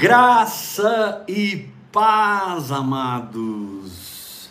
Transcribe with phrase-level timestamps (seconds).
[0.00, 4.48] Graça e paz, amados,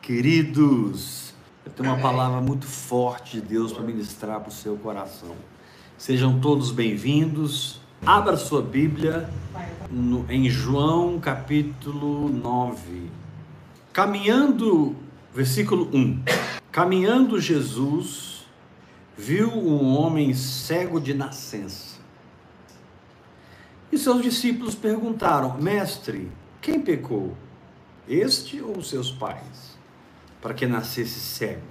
[0.00, 1.34] queridos.
[1.66, 5.36] Eu tenho uma palavra muito forte de Deus para ministrar para o seu coração.
[5.98, 7.78] Sejam todos bem-vindos.
[8.06, 9.28] Abra sua Bíblia
[9.90, 13.10] no, em João capítulo 9.
[13.92, 14.96] Caminhando,
[15.34, 16.22] versículo 1.
[16.72, 18.46] Caminhando Jesus
[19.14, 21.85] viu um homem cego de nascença.
[23.96, 27.34] E seus discípulos perguntaram: Mestre, quem pecou?
[28.06, 29.78] Este ou seus pais?
[30.38, 31.62] Para que nascesse cego?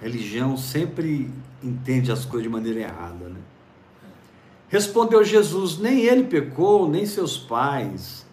[0.00, 3.38] A religião sempre entende as coisas de maneira errada, né?
[4.66, 8.26] Respondeu Jesus: Nem ele pecou, nem seus pais,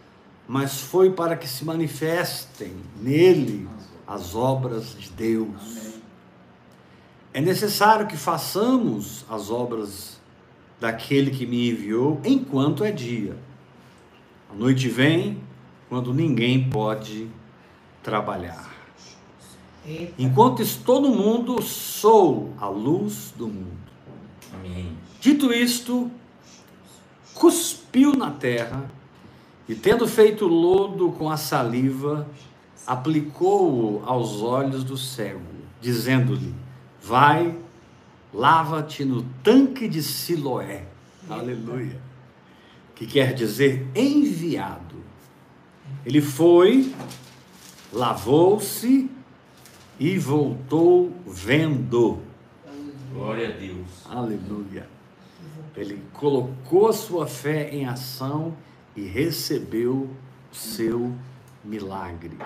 [0.47, 3.69] mas foi para que se manifestem nele
[4.07, 5.99] as obras de Deus.
[7.31, 10.14] É necessário que façamos as obras
[10.79, 13.37] daquele que me enviou enquanto é dia.
[14.49, 15.41] A noite vem
[15.89, 17.27] quando ninguém pode
[18.03, 18.73] trabalhar.
[19.85, 20.13] Eita.
[20.17, 23.77] Enquanto estou no mundo, sou a luz do mundo.
[24.53, 24.91] Amém.
[25.19, 26.09] Dito isto,
[27.33, 28.89] cuspiu na terra
[29.67, 32.27] e, tendo feito lodo com a saliva,
[32.85, 35.41] aplicou-o aos olhos do cego,
[35.81, 36.53] dizendo-lhe:
[37.01, 37.55] Vai
[38.35, 40.85] lava-te no tanque de Siloé.
[41.29, 41.99] Aleluia.
[42.93, 44.95] Que quer dizer enviado.
[46.05, 46.93] Ele foi,
[47.91, 49.09] lavou-se
[49.97, 52.19] e voltou vendo.
[53.13, 53.87] Glória a Deus.
[54.09, 54.89] Aleluia.
[55.75, 58.55] Ele colocou a sua fé em ação
[58.95, 60.09] e recebeu
[60.51, 61.13] o seu
[61.63, 62.37] milagre.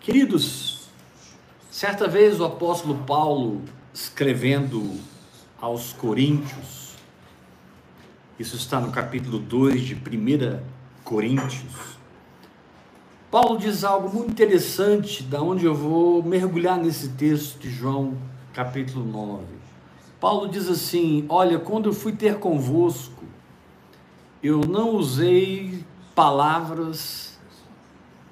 [0.00, 0.88] Queridos,
[1.70, 3.62] certa vez o apóstolo Paulo
[3.94, 4.98] escrevendo
[5.60, 6.96] aos Coríntios,
[8.36, 10.60] isso está no capítulo 2 de 1
[11.04, 11.94] Coríntios.
[13.30, 18.18] Paulo diz algo muito interessante, da onde eu vou mergulhar nesse texto de João,
[18.52, 19.44] capítulo 9.
[20.20, 23.24] Paulo diz assim: Olha, quando eu fui ter convosco,
[24.42, 25.84] eu não usei
[26.16, 27.38] palavras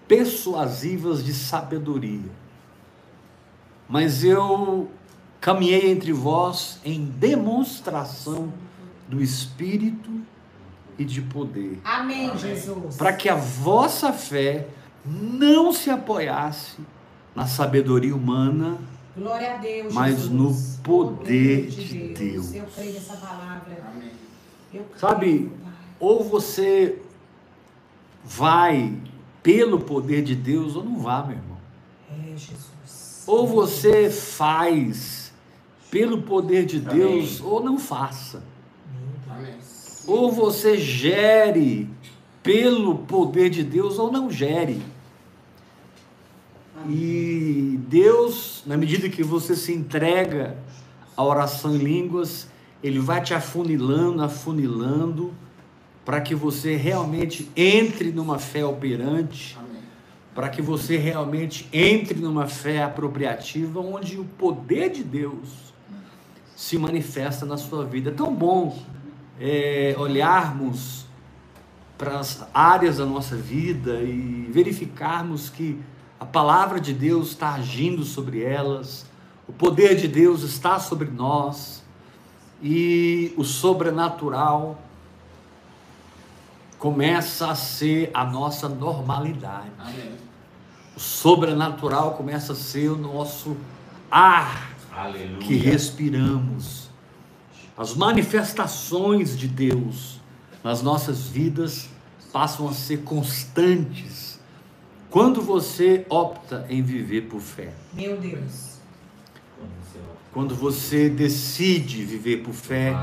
[0.09, 2.31] persuasivas de sabedoria,
[3.89, 4.91] mas eu
[5.43, 8.53] caminhei entre vós em demonstração
[9.09, 10.09] do Espírito
[10.97, 11.81] e de poder.
[11.85, 12.97] Amém, Jesus.
[12.97, 14.69] Para que a vossa fé
[15.05, 16.79] não se apoiasse
[17.35, 18.79] na sabedoria humana,
[19.17, 20.31] Glória a Deus, mas Jesus.
[20.31, 22.19] no poder, de, Deus.
[22.19, 22.55] Deus.
[22.55, 23.85] Eu creio nessa palavra.
[23.93, 24.11] Amém.
[24.71, 25.53] Creio, Sabe,
[25.99, 27.03] ou você
[28.25, 28.97] vai
[29.43, 31.59] pelo poder de Deus ou não vá, meu irmão.
[32.11, 33.25] É, Jesus.
[33.27, 35.22] Ou você faz
[35.93, 37.53] pelo poder de Deus, Amém.
[37.53, 38.43] ou não faça.
[39.29, 39.55] Amém.
[40.07, 41.87] Ou você gere
[42.43, 44.81] pelo poder de Deus, ou não gere.
[46.83, 46.97] Amém.
[46.97, 50.57] E Deus, na medida que você se entrega
[51.15, 52.49] à oração em línguas,
[52.83, 55.31] Ele vai te afunilando, afunilando,
[56.07, 59.59] para que você realmente entre numa fé operante,
[60.35, 65.72] para que você realmente entre numa fé apropriativa, onde o poder de Deus
[66.63, 68.11] se manifesta na sua vida.
[68.11, 68.81] É tão bom
[69.41, 71.07] é, olharmos
[71.99, 75.83] para as áreas da nossa vida e verificarmos que
[76.21, 79.05] a palavra de Deus está agindo sobre elas,
[79.49, 81.83] o poder de Deus está sobre nós
[82.63, 84.81] e o sobrenatural
[86.79, 89.73] começa a ser a nossa normalidade.
[89.81, 90.13] Amém.
[90.97, 93.57] O sobrenatural começa a ser o nosso
[94.09, 95.39] ar Aleluia.
[95.39, 96.91] que respiramos.
[97.77, 100.21] As manifestações de Deus
[100.63, 101.89] nas nossas vidas
[102.33, 104.39] passam a ser constantes
[105.11, 107.73] quando você opta em viver por fé.
[107.93, 108.73] Meu Deus.
[110.33, 112.95] Quando você decide viver por fé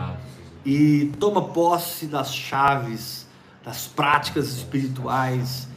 [0.66, 3.28] e toma posse das chaves,
[3.64, 5.69] das práticas espirituais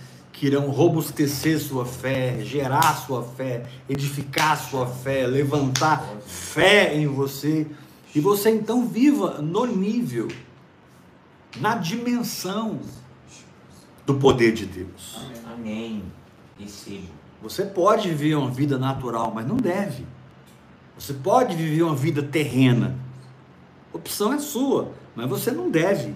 [0.43, 7.65] que irão robustecer sua fé, gerar sua fé, edificar sua fé, levantar fé em você.
[8.13, 10.27] E você então viva no nível,
[11.61, 12.81] na dimensão
[14.05, 15.21] do poder de Deus.
[15.55, 16.03] Amém.
[17.41, 20.05] Você pode viver uma vida natural, mas não deve.
[20.99, 22.99] Você pode viver uma vida terrena.
[23.95, 26.13] A opção é sua, mas você não deve.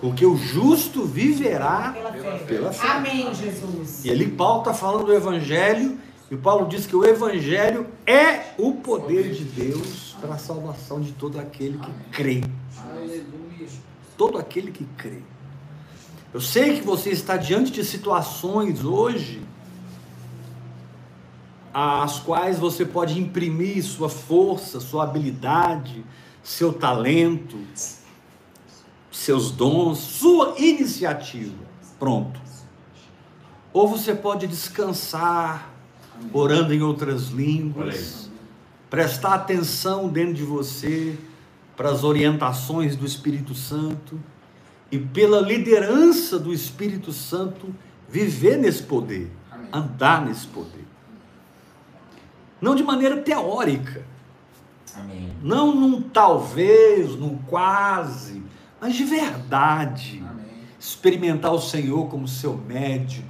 [0.00, 2.44] Porque o justo viverá pela fé.
[2.46, 2.88] Pela fé.
[2.88, 4.04] Amém, Jesus.
[4.04, 5.98] E ali Paulo está falando do Evangelho,
[6.30, 11.12] e Paulo diz que o Evangelho é o poder de Deus para a salvação de
[11.12, 12.42] todo aquele que crê.
[12.90, 13.68] Aleluia.
[14.16, 15.20] todo aquele que crê.
[16.32, 19.40] Eu sei que você está diante de situações hoje
[21.72, 26.04] às quais você pode imprimir sua força, sua habilidade,
[26.42, 27.56] seu talento,
[29.16, 31.56] seus dons, sua iniciativa.
[31.98, 32.38] Pronto.
[33.72, 35.70] Ou você pode descansar,
[36.32, 38.30] orando em outras línguas,
[38.90, 41.18] prestar atenção dentro de você
[41.76, 44.20] para as orientações do Espírito Santo
[44.92, 47.74] e pela liderança do Espírito Santo
[48.08, 49.68] viver nesse poder, Amém.
[49.72, 50.86] andar nesse poder.
[52.60, 54.04] Não de maneira teórica,
[54.94, 55.32] Amém.
[55.42, 58.42] não num talvez, num quase,
[58.86, 60.22] mas de verdade.
[60.24, 60.44] Amém.
[60.78, 63.26] Experimentar o Senhor como seu médico,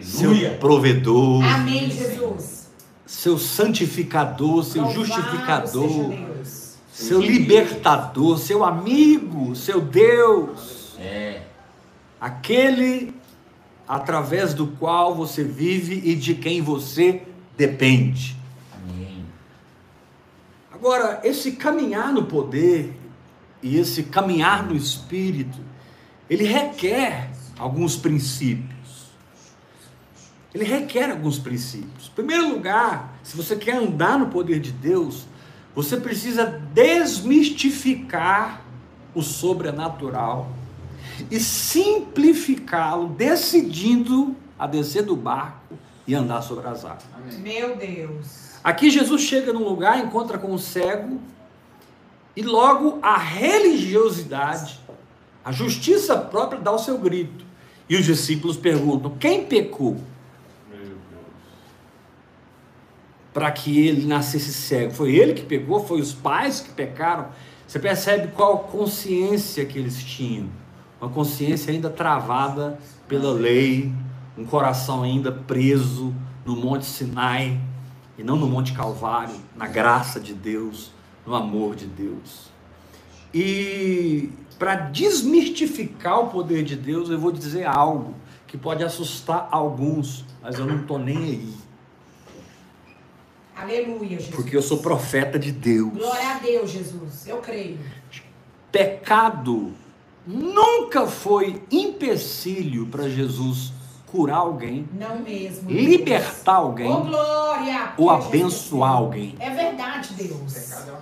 [0.00, 0.56] seu Aleluia.
[0.58, 2.70] provedor, Amém, Jesus.
[3.04, 6.14] seu santificador, seu Louvado justificador,
[6.92, 11.42] seu libertador, seu amigo, seu Deus, É.
[12.20, 13.12] aquele
[13.88, 17.22] através do qual você vive e de quem você
[17.56, 18.36] depende.
[18.72, 19.24] Amém.
[20.72, 22.94] Agora, esse caminhar no poder
[23.64, 25.58] e esse caminhar no espírito,
[26.28, 28.74] ele requer alguns princípios.
[30.52, 32.08] Ele requer alguns princípios.
[32.08, 35.24] Em primeiro lugar, se você quer andar no poder de Deus,
[35.74, 36.44] você precisa
[36.74, 38.62] desmistificar
[39.14, 40.52] o sobrenatural
[41.30, 47.38] e simplificá-lo, decidindo a descer do barco e andar sobre as águas.
[47.38, 48.44] Meu Deus.
[48.62, 51.18] Aqui Jesus chega num lugar, encontra com o cego,
[52.36, 54.80] e logo a religiosidade,
[55.44, 57.44] a justiça própria dá o seu grito.
[57.88, 59.98] E os discípulos perguntam: quem pecou
[63.32, 64.92] para que ele nascesse cego?
[64.92, 65.84] Foi ele que pegou?
[65.84, 67.28] Foi os pais que pecaram?
[67.66, 70.48] Você percebe qual consciência que eles tinham?
[71.00, 72.78] Uma consciência ainda travada
[73.08, 73.92] pela lei,
[74.38, 76.14] um coração ainda preso
[76.46, 77.60] no Monte Sinai
[78.16, 80.93] e não no Monte Calvário, na graça de Deus,
[81.26, 82.48] no amor de Deus.
[83.32, 88.14] E para desmistificar o poder de Deus, eu vou dizer algo
[88.46, 91.54] que pode assustar alguns, mas eu não estou nem aí,
[93.56, 94.34] Aleluia, Jesus.
[94.34, 95.92] porque eu sou profeta de Deus.
[95.92, 97.26] Glória a Deus, Jesus.
[97.26, 97.78] Eu creio.
[98.70, 99.72] Pecado
[100.26, 103.72] nunca foi empecilho para Jesus
[104.06, 105.70] curar alguém, Não mesmo.
[105.70, 106.64] libertar Deus.
[106.66, 107.92] alguém Oh, glória.
[107.96, 109.04] ou abençoar Jesus.
[109.04, 109.36] alguém.
[109.38, 110.52] É verdade, Deus.
[110.52, 111.00] Pecado é uma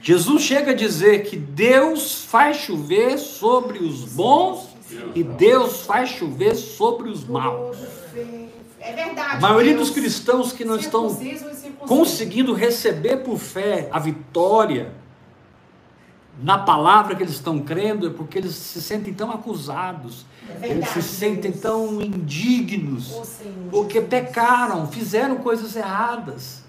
[0.00, 4.68] Jesus chega a dizer que Deus faz chover sobre os bons
[5.14, 7.76] e Deus faz chover sobre os maus.
[8.78, 9.36] É verdade.
[9.36, 9.88] A maioria Deus.
[9.88, 11.08] dos cristãos que não estão
[11.88, 14.92] conseguindo receber por fé a vitória
[16.40, 20.26] na palavra que eles estão crendo é porque eles se sentem tão acusados,
[20.62, 21.62] É eles se sentem Deus.
[21.62, 26.62] tão indignos, Oh, porque pecaram, fizeram coisas erradas,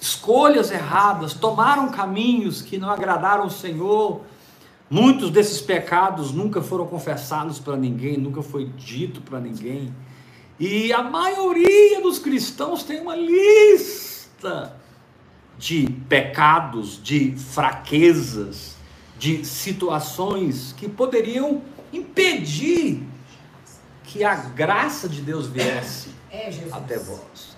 [0.00, 4.22] escolhas erradas, tomaram caminhos que não agradaram o Senhor.
[4.88, 9.92] Muitos desses pecados nunca foram confessados para ninguém, nunca foi dito para ninguém.
[10.58, 14.76] E a maioria dos cristãos tem uma lista
[15.58, 18.76] de pecados, de fraquezas,
[19.18, 21.62] de situações que poderiam
[21.92, 23.02] impedir
[24.04, 27.55] que a graça de Deus viesse É, até vós.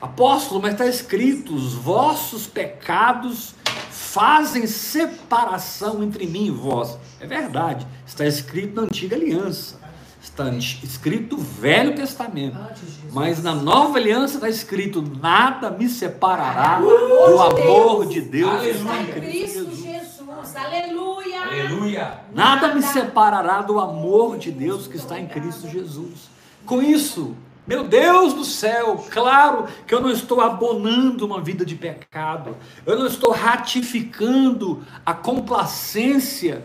[0.00, 3.54] Apóstolo, mas está escrito: os vossos pecados
[3.90, 6.98] fazem separação entre mim e vós.
[7.20, 9.80] É verdade, está escrito na antiga aliança,
[10.22, 12.56] está escrito no Velho Testamento.
[12.56, 13.12] Jesus.
[13.12, 18.14] Mas na nova aliança está escrito: nada me separará Do do amor de amor Deus.
[18.14, 18.60] de Deus.
[18.60, 19.78] que Está está em Cristo Jesus.
[19.78, 20.56] Jesus.
[20.56, 21.40] Aleluia.
[21.42, 22.20] Aleluia.
[22.34, 26.28] Nada me separará do amor de Deus que está em Cristo Jesus.
[26.64, 27.34] Com isso,
[27.66, 32.98] meu Deus do céu, claro que eu não estou abonando uma vida de pecado, eu
[32.98, 36.64] não estou ratificando a complacência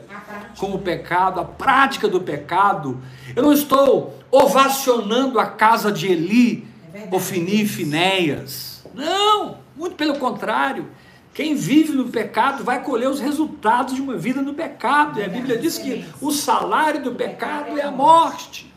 [0.57, 2.99] com o pecado, a prática do pecado,
[3.35, 7.07] eu não estou ovacionando a casa de Eli, É.
[7.15, 8.83] Ofini e Finéias.
[8.93, 10.89] Não, muito pelo contrário.
[11.33, 15.19] Quem vive no pecado vai colher os resultados de uma vida no pecado.
[15.19, 18.70] E a Bíblia diz que o salário do pecado é a morte.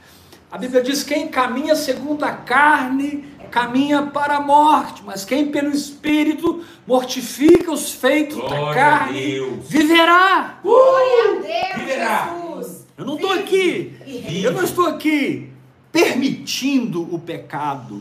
[0.55, 5.71] A Bíblia diz: quem caminha segundo a carne, caminha para a morte, mas quem pelo
[5.73, 9.69] Espírito mortifica os feitos da Glória a carne, Deus.
[9.69, 10.61] viverá.
[10.63, 12.37] Glória a Deus, Viverá.
[12.55, 12.87] Jesus.
[12.97, 13.97] Eu não estou aqui,
[14.45, 15.51] eu não estou aqui
[15.91, 18.01] permitindo o pecado.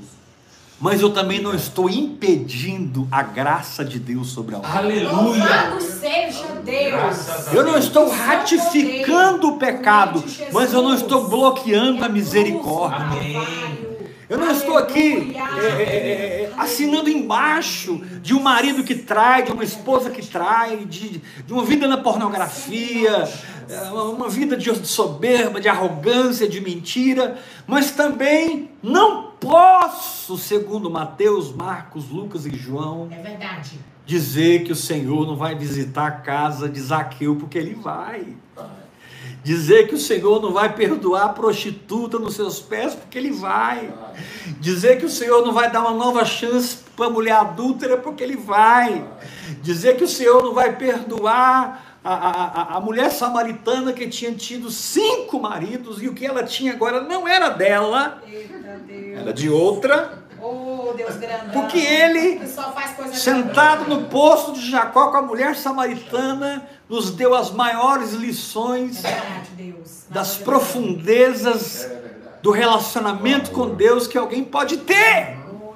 [0.80, 4.72] Mas eu também não estou impedindo a graça de Deus sobre alguém.
[4.72, 5.14] Aleluia.
[5.14, 7.54] Louvado seja Deus.
[7.54, 12.98] Eu não estou ratificando o pecado, mas eu não estou bloqueando a misericórdia.
[13.06, 13.93] Amém.
[14.34, 19.52] Eu não estou aqui é, é, é, assinando embaixo de um marido que trai, de
[19.52, 23.30] uma esposa que trai, de, de uma vida na pornografia,
[23.92, 27.38] uma, vida de soberba, de arrogância, de mentira,
[27.68, 33.10] mas também não posso, segundo Mateus, Marcos, Lucas e João,
[34.04, 38.36] dizer que o Senhor não vai visitar a casa de Zaqueu, porque ele vai.
[39.44, 43.94] Dizer que o Senhor não vai perdoar a prostituta nos seus pés, porque Ele vai.
[44.60, 48.24] Dizer que o Senhor não vai dar uma nova chance para a mulher adúltera, porque
[48.24, 49.06] Ele vai.
[49.62, 54.70] Dizer que o Senhor não vai perdoar a, a, a- mulher samaritana que tinha tido
[54.72, 58.58] cinco maridos e o que ela tinha agora não era dela, Eita
[58.88, 59.18] Deus.
[59.20, 60.24] era de outra.
[60.42, 61.52] Oh, Deus grandão.
[61.54, 62.42] Porque ele,
[63.14, 64.02] Sentado grande.
[64.04, 69.50] no poço de Jacó com a mulher samaritana, nos deu as maiores lições É verdade,
[69.58, 70.06] Deus.
[70.12, 71.90] das profundezas
[72.40, 75.40] do relacionamento com Deus que alguém pode ter.
[75.52, 75.74] Oh.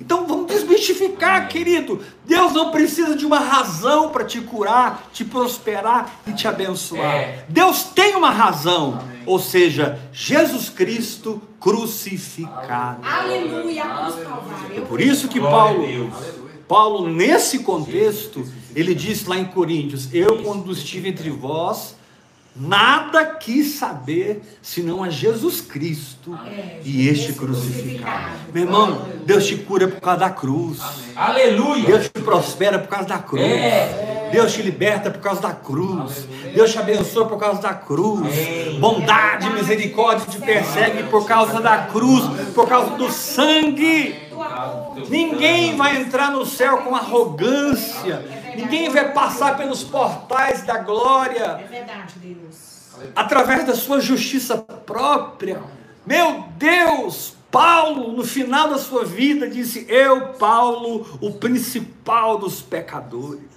[0.00, 2.00] Então vamos desmistificar, querido.
[2.24, 7.14] Deus não precisa de uma razão para te curar, te prosperar e te abençoar.
[7.14, 7.44] É.
[7.48, 13.06] Deus tem uma razão, ou seja, Jesus Cristo crucificado.
[13.06, 13.84] Aleluia.
[14.76, 16.10] É por isso que Paulo.
[16.68, 18.44] Paulo, nesse contexto,
[18.74, 21.94] ele diz lá em Coríntios: Eu, quando estive entre vós,
[22.54, 28.32] nada quis saber senão a Jesus Cristo É, e este crucificado.
[28.52, 30.80] Meu irmão, Deus te cura por causa da cruz.
[31.14, 31.86] Aleluia.
[31.86, 33.42] Deus te prospera por causa da cruz.
[33.42, 34.28] É.
[34.32, 36.26] Deus te liberta por causa da cruz.
[36.52, 38.26] Deus te abençoa por causa da cruz.
[38.26, 38.80] Amém.
[38.80, 44.25] Bondade misericórdia te persegue por causa da cruz, por causa do sangue.
[45.08, 48.24] Ninguém vai entrar no céu com arrogância.
[48.56, 51.68] Ninguém vai passar pelos portais da É glória
[52.16, 53.12] Deus.
[53.14, 55.62] através da sua justiça própria.
[56.06, 63.56] Meu Deus, Paulo, no final da sua vida, disse: Eu, Paulo, o principal dos pecadores.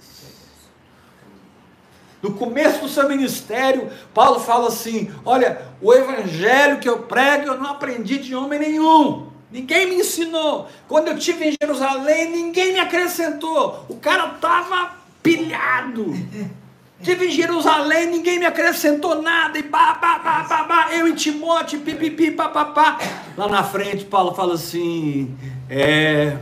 [2.22, 7.58] No começo do seu ministério, Paulo fala assim: Olha, o evangelho que eu prego eu
[7.58, 9.29] não aprendi de homem nenhum.
[9.50, 10.68] Ninguém me ensinou.
[10.86, 13.84] Quando eu estive em Jerusalém, ninguém me acrescentou.
[13.88, 14.92] O cara estava
[15.22, 16.06] pilhado.
[17.00, 19.58] Estive em Jerusalém, ninguém me acrescentou nada.
[19.58, 22.98] E bah, bah, bah, bah, bah, eu e Timóteo, pipipi, papapá.
[23.38, 25.34] Lá na frente, Paulo fala assim:
[25.66, 26.36] É.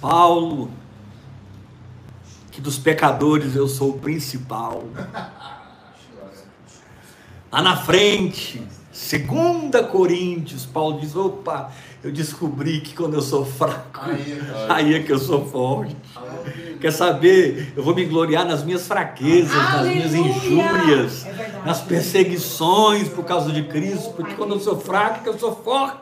[0.00, 0.70] Paulo,
[2.50, 4.84] que dos pecadores eu sou o principal.
[7.52, 11.72] Lá na frente, segunda Coríntios, Paulo diz: opa,
[12.02, 14.00] eu descobri que quando eu sou fraco,
[14.68, 15.96] Aí, é que eu sou forte.
[16.80, 17.72] Quer saber?
[17.76, 21.53] Eu vou me gloriar nas minhas fraquezas, nas minhas injúrias, É.
[21.64, 25.98] nas perseguições por causa de Cristo, porque quando eu sou fraco, eu sou forte.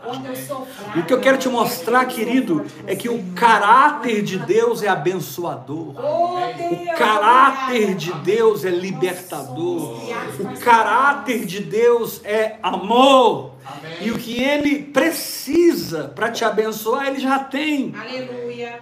[0.96, 5.94] O que eu quero te mostrar, querido, é que o caráter de Deus é abençoador.
[5.96, 9.98] Oh, O caráter de Deus é libertador.
[10.40, 13.52] O caráter de Deus é amor.
[14.00, 17.94] E o que ele precisa para te abençoar, ele já tem.
[17.96, 18.80] Aleluia.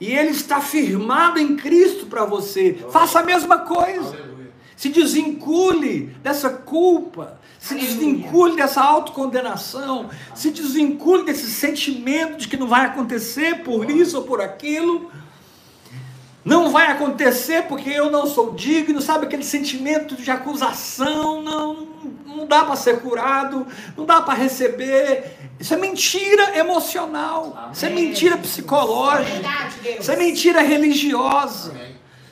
[0.00, 2.78] E ele está firmado em Cristo para você.
[2.90, 4.31] Faça a mesma coisa.
[4.82, 7.38] Se desvincule dessa culpa.
[7.56, 10.10] Se desvincule dessa autocondenação.
[10.34, 15.08] Se desvincule desse sentimento de que não vai acontecer por isso ou por aquilo.
[16.44, 21.86] Não vai acontecer porque eu não sou digno, sabe aquele sentimento de acusação, não,
[22.26, 23.64] não dá para ser curado,
[23.96, 25.36] não dá para receber.
[25.60, 30.00] Isso é mentira emocional, isso é mentira É psicológica, verdade, Deus.
[30.00, 31.72] isso é mentira religiosa.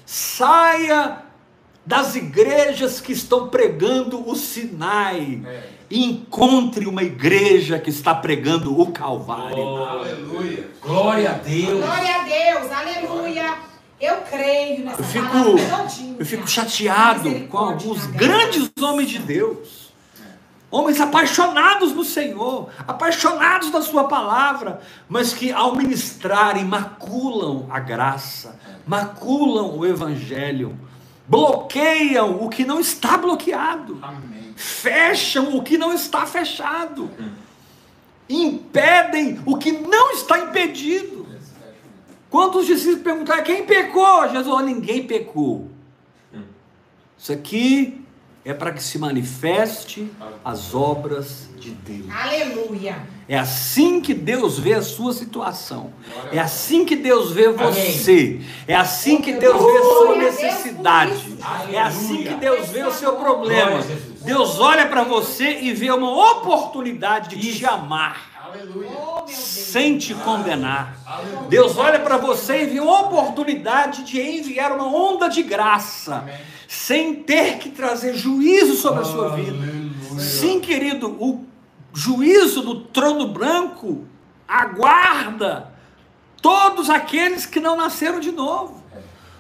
[0.05, 1.30] Saia
[1.91, 5.43] das igrejas que estão pregando o Sinai
[5.91, 9.59] e encontre uma igreja que está pregando o Calvário.
[9.59, 10.71] Oh, Aleluia.
[10.81, 11.85] Glória a Deus.
[11.85, 13.55] Glória a Deus, aleluia.
[14.01, 16.17] Eu creio nessa Eu fico, palavra todinha.
[16.21, 18.19] eu fico chateado com alguns graça.
[18.19, 19.93] grandes homens de Deus,
[20.71, 28.61] homens apaixonados no Senhor, apaixonados da Sua palavra, mas que ao ministrarem maculam a graça,
[28.87, 30.79] maculam o Evangelho,
[31.31, 34.53] bloqueiam o que não está bloqueado, Amém.
[34.57, 37.09] fecham o que não está fechado,
[38.29, 41.29] impedem o que não está impedido.
[42.29, 45.71] Quando os discípulos perguntaram quem pecou, Jesus falou: ninguém pecou.
[47.17, 48.05] Isso aqui
[48.45, 50.11] é para que se manifeste
[50.45, 52.07] as obras de Deus.
[52.11, 52.97] Aleluia.
[53.29, 55.93] É assim que Deus vê a sua situação.
[56.33, 58.41] É assim que Deus vê você.
[58.67, 61.39] É assim que Deus vê a sua necessidade.
[61.71, 63.85] É assim que Deus vê o seu problema.
[64.23, 69.31] Deus olha para você e vê uma oportunidade de te amar Oh, meu Deus.
[69.31, 70.97] sem te condenar.
[71.49, 76.25] Deus olha para você e vê uma oportunidade de enviar uma onda de graça,
[76.67, 79.57] sem ter que trazer juízo sobre a sua vida.
[80.19, 81.45] Sim, querido, o
[81.95, 84.05] juízo do trono branco
[84.47, 85.73] aguarda
[86.43, 88.83] todos aqueles que não nasceram de novo.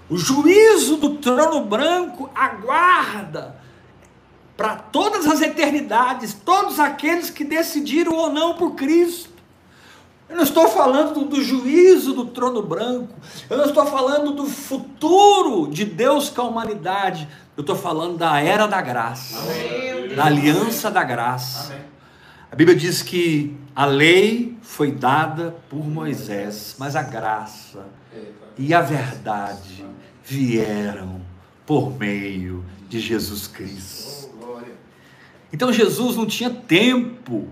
[0.08, 3.59] O juízo do trono branco aguarda
[4.60, 9.30] para todas as eternidades, todos aqueles que decidiram ou não por Cristo.
[10.28, 13.14] Eu não estou falando do, juízo do trono branco,
[13.48, 17.26] eu não estou falando do futuro de Deus com a humanidade,
[17.56, 19.38] eu estou falando da era da graça,
[20.14, 21.74] da aliança da graça.
[22.52, 27.86] A Bíblia diz que a lei foi dada por Moisés, mas a graça
[28.58, 29.86] e a verdade
[30.22, 31.22] vieram
[31.64, 34.19] por meio de Jesus Cristo.
[35.52, 37.48] Então Jesus não tinha tempo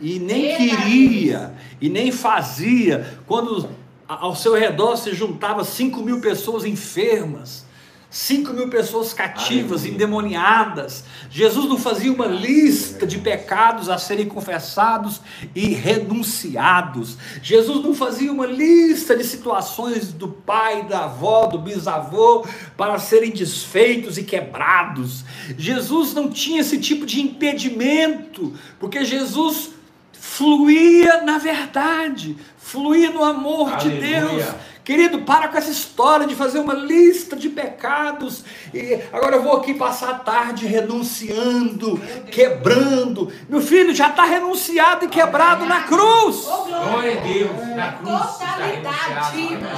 [0.00, 3.68] e nem queria e nem fazia quando
[4.08, 7.65] ao seu redor se juntava 5 mil pessoas enfermas,
[8.08, 9.94] 5 mil pessoas cativas, Aleluia.
[9.94, 11.04] endemoniadas.
[11.28, 15.20] Jesus não fazia uma lista de pecados a serem confessados
[15.54, 17.18] e renunciados.
[17.42, 22.46] Jesus não fazia uma lista de situações do pai, da avó, do bisavô
[22.76, 25.24] para serem desfeitos e quebrados.
[25.58, 29.70] Jesus não tinha esse tipo de impedimento, porque Jesus
[30.12, 34.20] fluía na verdade, fluía no amor de Aleluia.
[34.20, 34.75] Deus.
[34.86, 38.44] Querido, para com essa história de fazer uma lista de pecados.
[38.72, 42.00] E agora eu vou aqui passar a tarde renunciando,
[42.30, 43.32] quebrando.
[43.48, 46.46] Meu filho já está renunciado e quebrado na cruz.
[46.46, 47.18] Oh, glória.
[47.18, 47.68] A Deus.
[47.74, 48.38] Na cruz.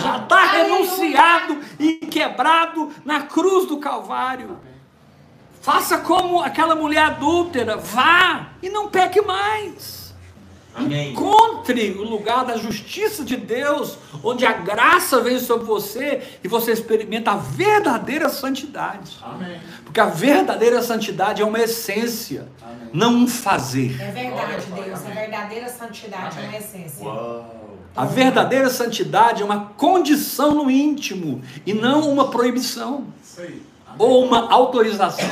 [0.03, 4.59] Já está renunciado e quebrado na cruz do Calvário.
[5.63, 10.08] Faça como aquela mulher adúltera, vá e não peque mais.
[10.79, 11.13] Amém.
[11.13, 16.73] Encontre o lugar da justiça de Deus, onde a graça vem sobre você e você
[16.73, 19.19] experimenta a verdadeira santidade.
[19.23, 19.61] Amém.
[19.85, 22.49] Porque a verdadeira santidade é uma essência,
[22.93, 24.01] não um fazer.
[24.01, 25.07] É verdade, Deus.
[25.07, 27.07] A verdadeira santidade é uma essência.
[27.97, 33.07] A verdadeira santidade é uma condição no íntimo e não uma proibição
[33.99, 35.29] ou uma autorização.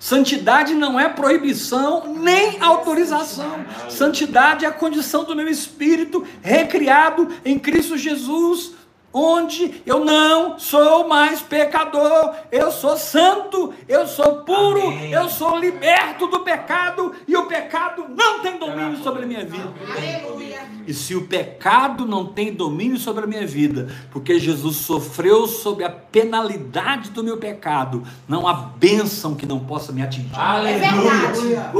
[0.00, 3.66] Santidade não é proibição nem autorização.
[3.90, 8.72] Santidade é a condição do meu espírito recriado em Cristo Jesus,
[9.12, 15.12] onde eu não sou mais pecador, eu sou santo, eu sou puro, Amém.
[15.12, 19.72] eu sou liberto do pecado e o pecado não tem domínio sobre a minha vida.
[19.88, 20.60] Aleluia.
[20.86, 25.84] E se o pecado não tem domínio sobre a minha vida, porque Jesus sofreu sob
[25.84, 30.34] a penalidade do meu pecado, não há bênção que não possa me atingir.
[30.34, 30.82] É Aleluia.
[30.82, 31.70] verdade.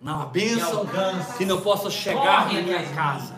[0.00, 0.86] Não há bênção
[1.36, 3.35] Que não possa chegar na minha casa.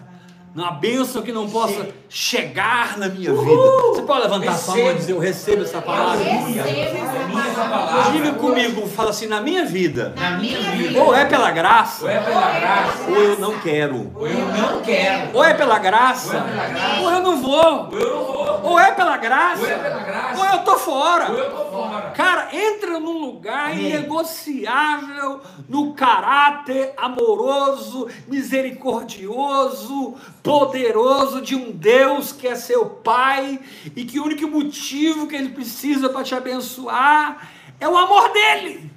[0.56, 3.46] Há bênção que não possa chegar na minha vida.
[3.94, 6.24] Você pode levantar sua mão e dizer: Eu recebo essa palavra?
[6.24, 8.12] Receba essa palavra.
[8.12, 11.00] Diga comigo, fala assim: Na minha vida, Na minha vida.
[11.00, 14.10] ou é pela graça, Ou é pela graça, ou eu não quero.
[14.16, 15.30] ou eu não quero.
[15.36, 17.00] Ou é pela graça, Ou é pela graça.
[17.02, 17.88] ou eu não vou.
[17.92, 18.60] Ou eu não vou.
[18.72, 20.38] Ou é pela graça, Ou é pela graça.
[20.40, 21.30] ou eu tô fora.
[21.30, 22.10] Ou eu tô fora.
[22.16, 23.86] Cara, entra num lugar Amém.
[23.86, 33.60] inegociável no caráter amoroso, misericordioso, poderoso de um Deus que é seu Pai
[33.94, 38.90] e que o único motivo que ele precisa para te abençoar é o amor dele.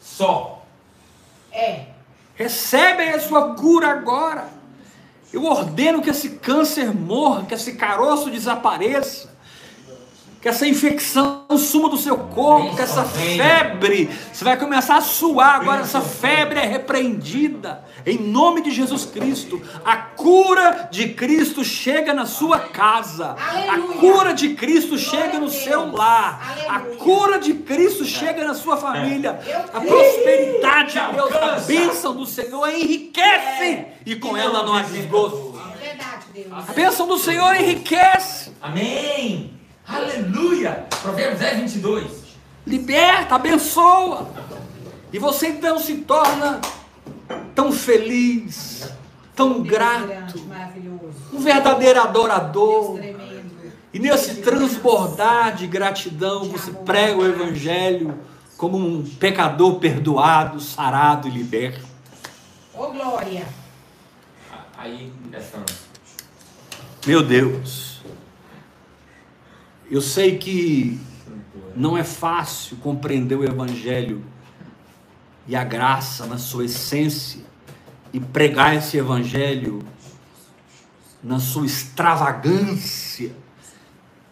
[0.00, 0.64] Só.
[1.50, 1.86] É.
[2.34, 4.48] Recebe a sua cura agora.
[5.32, 9.33] Eu ordeno que esse câncer morra, que esse caroço desapareça,
[10.44, 15.54] que essa infecção suma do seu corpo, que essa febre, você vai começar a suar
[15.54, 19.58] agora, essa febre é repreendida, em nome de Jesus Cristo.
[19.82, 25.48] A cura de Cristo chega na sua casa, a cura de Cristo chega no a
[25.48, 29.40] seu lar, a cura de Cristo chega na sua família,
[29.72, 35.58] a prosperidade de Deus, a bênção do Senhor enriquece e com ela não há desgosto.
[35.80, 36.44] É.
[36.52, 39.63] A bênção do Senhor enriquece, Amém.
[39.86, 40.86] Aleluia.
[41.02, 42.24] Provérbios 10, 22.
[42.66, 44.28] liberta, abençoa.
[45.12, 46.60] E você então se torna
[47.54, 48.90] tão feliz,
[49.36, 51.14] tão Deus grato, grande, maravilhoso.
[51.32, 52.98] um verdadeiro adorador.
[53.92, 58.18] E nesse transbordar de gratidão, você prega o Evangelho
[58.56, 61.86] como um pecador perdoado, sarado e liberto.
[62.72, 63.46] Ô, glória.
[64.76, 65.12] Aí.
[67.06, 67.93] Meu Deus,
[69.90, 70.98] eu sei que
[71.76, 74.24] não é fácil compreender o Evangelho
[75.46, 77.42] e a graça na sua essência
[78.12, 79.84] e pregar esse Evangelho
[81.22, 83.34] na sua extravagância,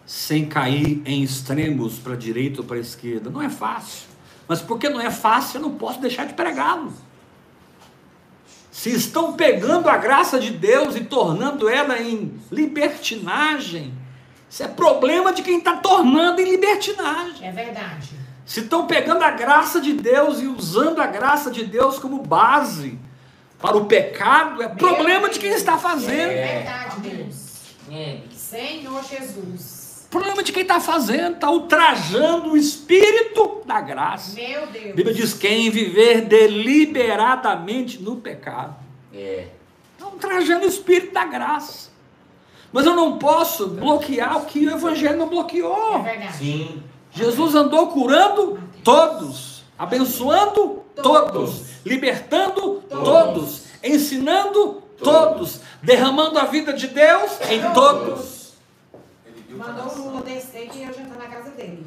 [0.05, 3.31] sem cair em extremos para a direita ou para a esquerda.
[3.31, 4.09] Não é fácil.
[4.47, 6.93] Mas porque não é fácil, eu não posso deixar de pregá-lo.
[8.71, 13.95] Se estão pegando a graça de Deus e tornando ela em libertinagem,
[14.53, 17.49] isso é problema de quem está tornando em libertinagem.
[17.49, 18.11] É verdade.
[18.45, 22.99] Se estão pegando a graça de Deus e usando a graça de Deus como base
[23.59, 26.29] para o pecado, é problema de quem está É fazendo.
[26.29, 27.53] verdade, Deus.
[27.91, 28.19] É.
[28.37, 30.07] Senhor Jesus.
[30.11, 34.35] Problema de quem está fazendo, está ultrajando o espírito da graça.
[34.35, 34.95] Meu A Deus.
[34.95, 38.77] Bíblia diz: quem viver deliberadamente no pecado,
[39.15, 39.47] É.
[39.95, 41.92] está ultrajando o espírito da graça.
[42.73, 46.03] Mas eu não posso bloquear o que o Evangelho não É bloqueou.
[46.03, 46.37] verdade.
[46.39, 46.83] Sim.
[47.13, 57.33] Jesus andou curando todos, abençoando todos, libertando todos, ensinando todos, derramando a vida de Deus
[57.51, 58.53] em todos.
[59.51, 60.09] Mandou o.
[60.11, 61.87] Lula descer que eu jantar na casa dele.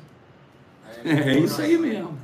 [1.04, 2.17] É isso aí mesmo.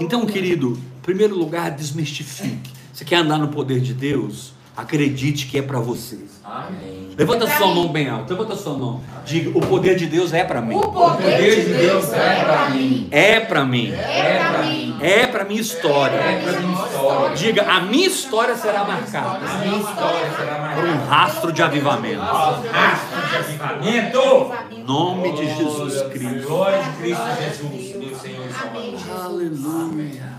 [0.00, 2.72] Então, querido, em primeiro lugar, desmistifique.
[2.92, 4.52] Você quer andar no poder de Deus?
[4.78, 6.20] Acredite que é para você.
[6.44, 7.08] Amém.
[7.18, 7.74] Levanta É sua mim.
[7.74, 8.32] mão bem alta.
[8.32, 9.00] Levanta sua mão.
[9.26, 10.76] Diga: o poder de Deus é para mim.
[10.76, 13.08] O poder de Deus é pra mim.
[13.10, 13.92] É para mim.
[13.92, 14.96] É pra mim.
[15.00, 16.14] É para minha história.
[16.14, 17.36] É pra minha história.
[17.36, 20.86] Diga: a minha história será marcada A minha história será por marcada.
[20.86, 22.20] um rastro de avivamento.
[22.20, 24.52] Rastro de avivamento.
[24.70, 26.46] Em nome de Jesus Cristo.
[26.48, 29.24] Glória de Cristo Jesus, meu Senhor e Amém, Salvador.
[29.24, 30.38] Aleluia.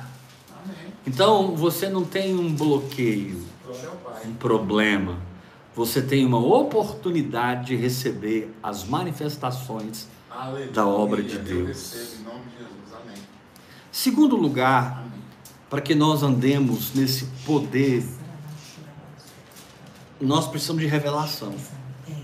[1.05, 3.48] Então você não tem um bloqueio.
[4.25, 5.17] Um problema.
[5.75, 10.71] Você tem uma oportunidade de receber as manifestações Aleluia.
[10.71, 11.67] da obra de Eu Deus.
[11.67, 13.01] recebo em nome de Jesus.
[13.01, 13.17] Amém.
[13.91, 15.03] Segundo lugar,
[15.69, 18.03] para que nós andemos nesse poder,
[20.19, 21.53] nós precisamos de revelação.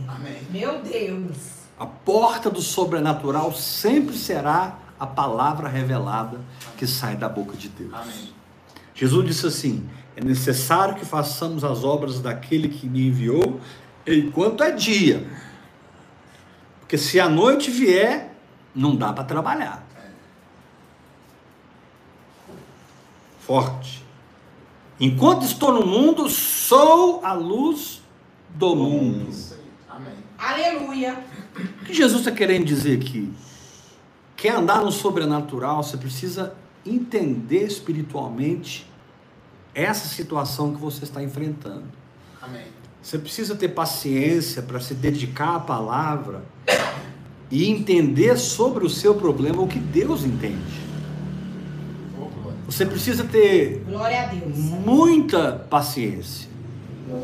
[0.07, 0.41] Amém.
[0.49, 1.37] Meu Deus.
[1.77, 6.39] A porta do sobrenatural sempre será a palavra revelada
[6.77, 7.93] que sai da boca de Deus.
[7.93, 8.33] Amém.
[8.93, 13.59] Jesus disse assim: é necessário que façamos as obras daquele que me enviou
[14.07, 15.27] enquanto é dia.
[16.79, 18.33] Porque se a noite vier,
[18.73, 19.85] não dá para trabalhar.
[23.39, 24.05] Forte.
[24.99, 28.01] Enquanto estou no mundo, sou a luz
[28.49, 29.27] do mundo.
[29.89, 30.13] Amém.
[30.37, 31.23] Aleluia.
[31.81, 33.31] O que Jesus está querendo dizer aqui?
[34.37, 38.87] Quer andar no sobrenatural, você precisa entender espiritualmente
[39.75, 41.83] essa situação que você está enfrentando.
[42.41, 42.63] Amém.
[43.03, 46.43] Você precisa ter paciência para se dedicar à palavra
[47.51, 50.85] e entender sobre o seu problema o que Deus entende.
[52.65, 53.85] Você precisa ter
[54.83, 56.49] muita paciência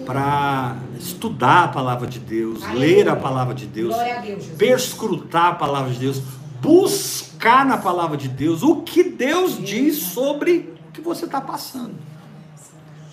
[0.06, 2.80] para estudar a palavra de Deus, Aleluia.
[2.80, 6.22] ler a palavra de Deus, a Deus, perscrutar a palavra de Deus,
[6.62, 11.96] buscar na palavra de Deus o que Deus diz sobre o que você está passando.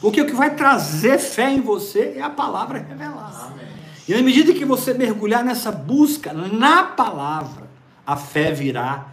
[0.01, 3.47] Porque o que vai trazer fé em você é a palavra revelada.
[3.47, 3.67] Amém.
[4.09, 7.69] E na medida que você mergulhar nessa busca na palavra,
[8.07, 9.09] a fé virá.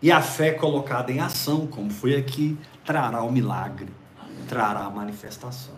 [0.00, 3.88] E a fé colocada em ação, como foi aqui, trará o milagre,
[4.48, 5.74] trará a manifestação.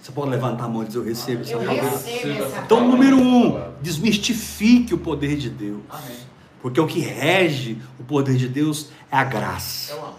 [0.00, 2.62] Você pode levantar a mão e dizer: Eu recebo essa palavra.
[2.64, 5.82] Então, número um, desmistifique o poder de Deus.
[5.90, 6.16] Amém.
[6.62, 9.92] Porque o que rege o poder de Deus é a graça.
[9.92, 10.14] É o amor?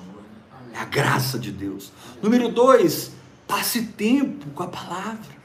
[0.73, 0.91] É a Amém.
[0.91, 1.93] graça de Deus.
[2.21, 3.13] Número dois,
[3.47, 5.38] passe tempo com a palavra,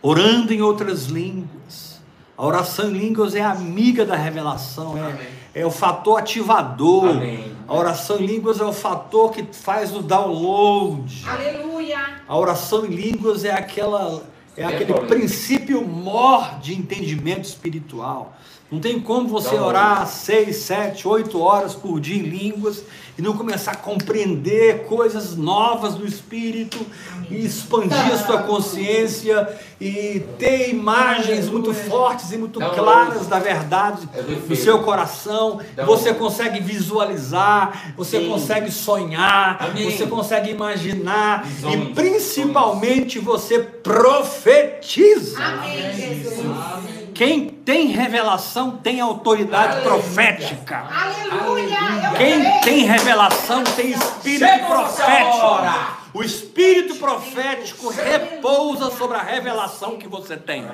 [0.00, 2.00] orando em outras línguas.
[2.36, 7.10] A oração em línguas é amiga da revelação, é, é o fator ativador.
[7.10, 7.54] Amém.
[7.66, 11.24] A oração em línguas é o fator que faz o download.
[11.26, 12.20] Aleluia.
[12.26, 14.22] A oração em línguas é aquela
[14.56, 18.36] é aquele princípio mor de entendimento espiritual.
[18.74, 19.68] Não tem como você Download.
[19.68, 22.82] orar seis, sete, oito horas por dia em línguas
[23.16, 26.84] e não começar a compreender coisas novas do Espírito
[27.30, 29.48] e expandir a sua consciência
[29.80, 35.60] e ter imagens muito fortes e muito claras da verdade É do no seu coração.
[35.86, 39.88] Você consegue visualizar, você consegue sonhar, Amém.
[39.88, 45.38] você consegue imaginar e principalmente você profetiza.
[45.40, 47.03] Amém, Jesus.
[47.14, 50.88] Quem tem revelação tem autoridade profética.
[50.90, 51.78] Aleluia.
[52.16, 56.04] Quem tem revelação tem espírito Chegou essa profético.
[56.12, 60.64] O espírito profético repousa sobre a revelação que você tem.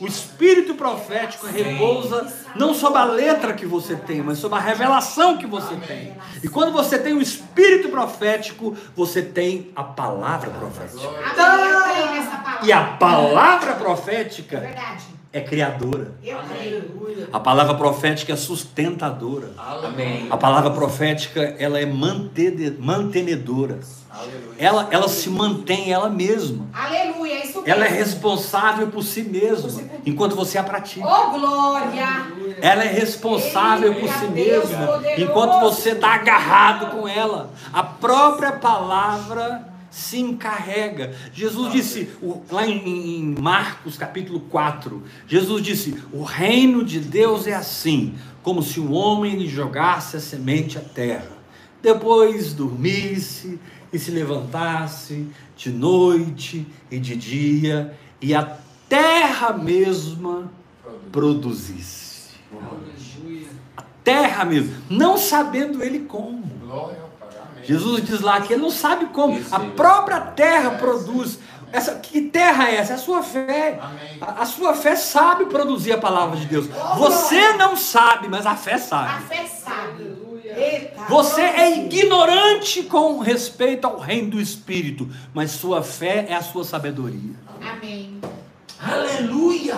[0.00, 5.36] O espírito profético repousa não sobre a letra que você tem, mas sobre a revelação
[5.36, 6.16] que você tem.
[6.42, 11.00] E quando você tem o espírito profético, você tem a palavra profética.
[12.62, 15.19] E a palavra profética Verdade.
[15.32, 16.12] É criadora.
[17.32, 19.52] A palavra profética é sustentadora.
[19.56, 20.26] Amém.
[20.28, 23.78] A palavra profética, ela é mantenedora.
[24.58, 26.66] Ela, ela se mantém ela mesma.
[26.72, 27.34] Aleluia.
[27.34, 27.64] é Isso mesmo.
[27.64, 31.06] Ela é responsável por si mesma, enquanto você a pratica.
[31.06, 32.26] Oh, glória.
[32.60, 37.50] Ela é responsável por si mesma, enquanto você está agarrado com ela.
[37.72, 41.14] A própria palavra se encarrega.
[41.32, 47.46] Jesus disse, o- lá em, em Marcos capítulo 4, Jesus disse: O reino de Deus
[47.46, 51.32] é assim, como se um homem lhe jogasse a semente à terra,
[51.82, 53.58] depois dormisse
[53.92, 55.26] e se levantasse
[55.56, 58.56] de noite e de dia, e a
[58.88, 60.50] terra mesma
[61.10, 62.30] produzisse.
[63.76, 66.42] A terra mesmo, não sabendo ele como.
[66.60, 67.09] Glória.
[67.64, 69.38] Jesus diz lá que ele não sabe como.
[69.38, 71.38] Isso, A própria terra produz.
[71.72, 72.92] Essa, que terra é essa?
[72.92, 73.78] É a sua fé.
[74.20, 76.66] A, a sua fé sabe produzir a palavra de Deus.
[76.98, 79.24] Você não sabe, mas a fé A sabe.
[79.24, 80.10] fé sabe.
[81.08, 86.64] Você é ignorante com respeito ao reino do Espírito, mas sua fé é a sua
[86.64, 87.34] sabedoria.
[87.60, 88.20] Amém.
[88.80, 89.76] Aleluia.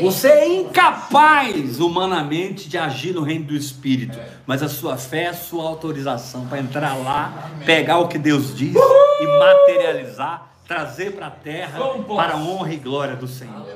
[0.00, 5.28] Você é incapaz humanamente de agir no reino do Espírito, mas a sua fé é
[5.28, 11.26] a sua autorização para entrar lá, pegar o que Deus diz e materializar, trazer para
[11.26, 11.80] a terra
[12.16, 13.66] para a honra e glória do Senhor.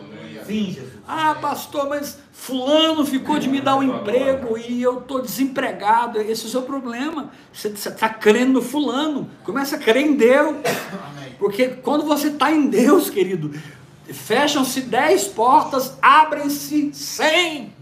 [0.47, 0.93] Sim, Jesus.
[1.09, 6.21] Ah, pastor, mas fulano ficou de me dar um emprego e eu estou desempregado.
[6.21, 7.31] Esse é o seu problema.
[7.53, 9.29] Você está crendo no fulano.
[9.43, 10.57] Começa a crer em Deus.
[11.39, 13.53] Porque quando você está em Deus, querido,
[14.13, 17.73] fecham-se dez portas, abrem-se cem.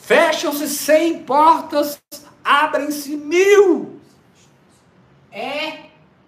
[0.00, 2.00] Fecham-se cem portas,
[2.44, 4.00] abrem-se mil.
[5.30, 5.86] É.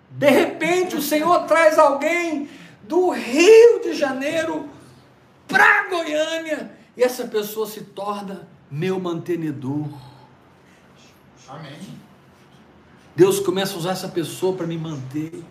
[0.08, 2.48] De repente o Senhor traz alguém
[2.84, 4.68] do Rio de Janeiro
[5.48, 9.88] para Goiânia e essa pessoa se torna meu mantenedor.
[11.48, 12.00] Amém.
[13.16, 15.44] Deus começa a usar essa pessoa para me manter.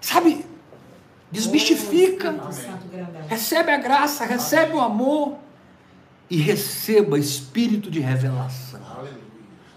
[0.00, 0.46] Sabe?
[1.32, 2.34] Desmistifica.
[3.28, 5.36] Recebe a graça, recebe o amor
[6.28, 8.80] e receba espírito de revelação.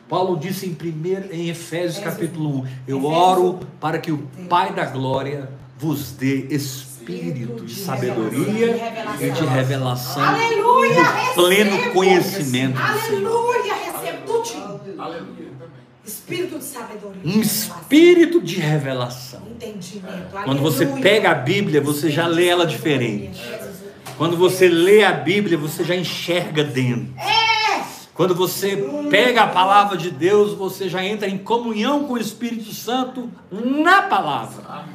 [0.08, 4.86] Paulo disse em, primeiro, em Efésios capítulo 1: Eu oro para que o Pai da
[4.86, 8.76] glória vos dê espírito de sabedoria
[9.20, 11.04] e de revelação, Aleluia.
[11.04, 11.94] no pleno recebo.
[11.94, 12.80] conhecimento.
[12.80, 13.74] Aleluia.
[13.74, 15.02] Recebo tudinho.
[15.02, 15.45] Aleluia.
[16.06, 17.22] Espírito de sabedoria.
[17.26, 19.42] Um espírito de revelação.
[19.52, 20.28] Entendimento.
[20.44, 23.42] Quando você pega a Bíblia, você já lê ela diferente.
[24.18, 27.14] Quando você lê a Bíblia, você já enxerga dentro.
[28.14, 28.78] Quando você
[29.10, 34.04] pega a palavra de Deus, você já entra em comunhão com o Espírito Santo na
[34.04, 34.86] palavra.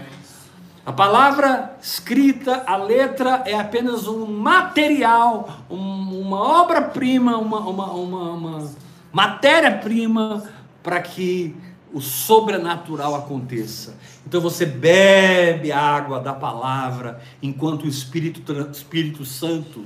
[0.87, 8.31] A palavra escrita, a letra é apenas um material, um- uma obra-prima, uma, uma, uma,
[8.33, 8.71] uma
[9.13, 10.43] matéria-prima
[10.83, 11.55] para que
[11.93, 13.97] o sobrenatural aconteça.
[14.27, 19.85] Então você bebe a água da palavra, enquanto o Espírito, Espírito Santo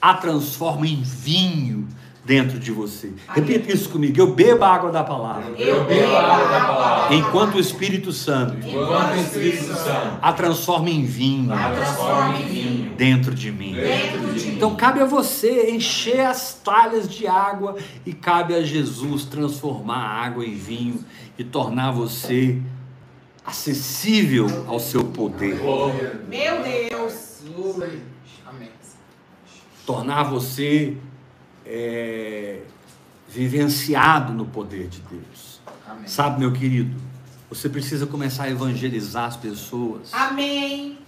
[0.00, 1.88] a transforma em vinho
[2.24, 3.12] dentro de você.
[3.28, 4.18] Repita isso comigo.
[4.18, 7.14] Eu bebo a água da palavra, Eu bebo a água da palavra.
[7.14, 12.46] enquanto o Espírito Santo Enquanto o Espírito Santo a transforma em vinho a transforma em
[12.46, 13.74] vinho dentro de mim.
[13.74, 14.56] dentro de mim.
[14.56, 20.24] Então cabe a você encher as talhas de água e cabe a Jesus transformar a
[20.24, 21.04] água em vinho
[21.38, 22.58] e tornar você
[23.44, 25.56] acessível ao seu poder,
[26.28, 27.42] Meu Deus.
[28.46, 28.70] Amém.
[29.84, 30.96] tornar você
[31.64, 32.62] é,
[33.28, 35.60] vivenciado no poder de Deus.
[35.86, 36.06] Amém.
[36.06, 36.94] Sabe, meu querido,
[37.48, 40.12] você precisa começar a evangelizar as pessoas.
[40.12, 40.98] Amém.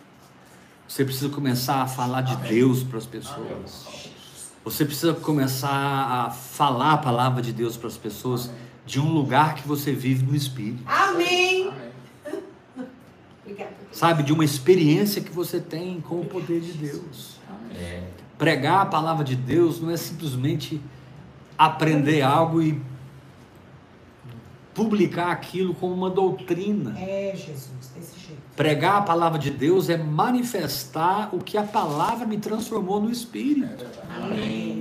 [0.89, 4.11] Você precisa começar a falar de Deus para as pessoas.
[4.65, 8.51] Você precisa começar a falar a palavra de Deus para as pessoas
[8.85, 10.83] de um lugar que você vive no Espírito.
[10.87, 11.69] Amém.
[11.69, 12.87] Amém.
[13.91, 17.37] Sabe, de uma experiência que você tem com o poder de Deus.
[17.75, 18.03] É.
[18.39, 20.81] Pregar a palavra de Deus não é simplesmente
[21.57, 22.81] aprender algo e
[24.75, 26.95] publicar aquilo como uma doutrina.
[26.99, 28.43] É, Jesus, desse jeito.
[28.55, 33.87] Pregar a palavra de Deus é manifestar o que a palavra me transformou no espírito.
[34.15, 34.33] Amém.
[34.33, 34.76] Amém.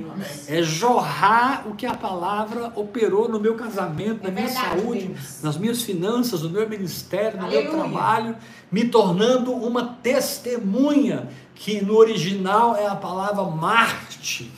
[0.48, 5.08] É jorrar o que a palavra operou no meu casamento, na É minha verdade, saúde,
[5.08, 5.42] Deus.
[5.42, 7.80] nas minhas finanças, no meu ministério, no meu Aleluia.
[7.80, 8.36] trabalho,
[8.72, 14.52] me tornando uma testemunha, que no original é a palavra Marte.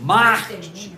[0.00, 0.92] Marte.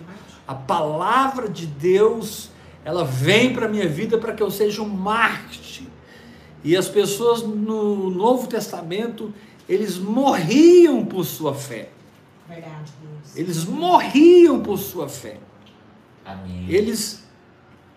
[0.47, 2.49] A palavra de Deus,
[2.85, 5.87] ela vem para a minha vida para que eu seja um Marte.
[6.63, 9.33] E as pessoas no Novo Testamento,
[9.69, 11.89] eles morriam por sua fé.
[12.47, 13.35] Verdade, Deus.
[13.35, 15.37] Eles morriam por sua fé.
[16.25, 16.65] Amém.
[16.69, 17.23] Eles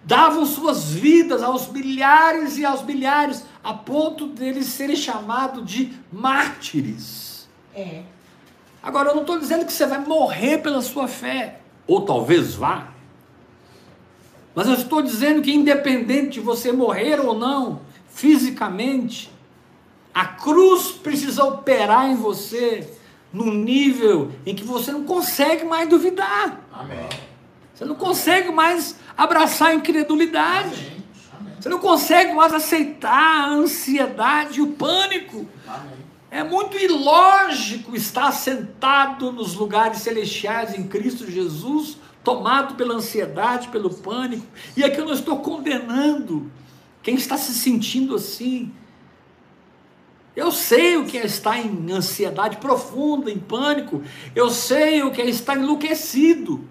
[0.04, 7.48] davam suas vidas aos milhares e aos milhares, a ponto deles serem chamados de mártires.
[7.74, 8.02] É.
[8.82, 12.88] Agora, eu não estou dizendo que você vai morrer pela sua fé, ou talvez vá.
[14.54, 19.30] Mas eu estou dizendo que, independente de você morrer ou não, fisicamente,
[20.12, 22.99] a cruz precisa operar em você
[23.33, 26.61] num nível em que você não consegue mais duvidar.
[26.73, 27.09] Amém.
[27.75, 30.87] Você não consegue mais abraçar a incredulidade.
[30.87, 31.05] Amém.
[31.38, 31.55] Amém.
[31.59, 35.47] Você não consegue mais aceitar a ansiedade e o pânico.
[36.31, 43.90] É muito ilógico estar sentado nos lugares celestiais em Cristo Jesus, tomado pela ansiedade, pelo
[43.90, 44.47] pânico.
[44.77, 46.51] E aqui eu não estou condenando
[47.03, 48.73] quem está se sentindo assim.
[50.40, 54.03] Eu sei o que é estar em ansiedade profunda, em pânico.
[54.35, 56.64] Eu sei o que é estar enlouquecido.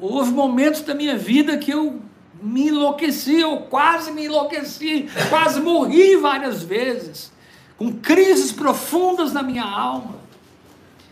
[0.00, 2.00] Houve momentos da minha vida que eu
[2.40, 7.32] me enlouqueci, eu quase me enlouqueci, quase morri várias vezes,
[7.76, 10.17] com crises profundas na minha alma.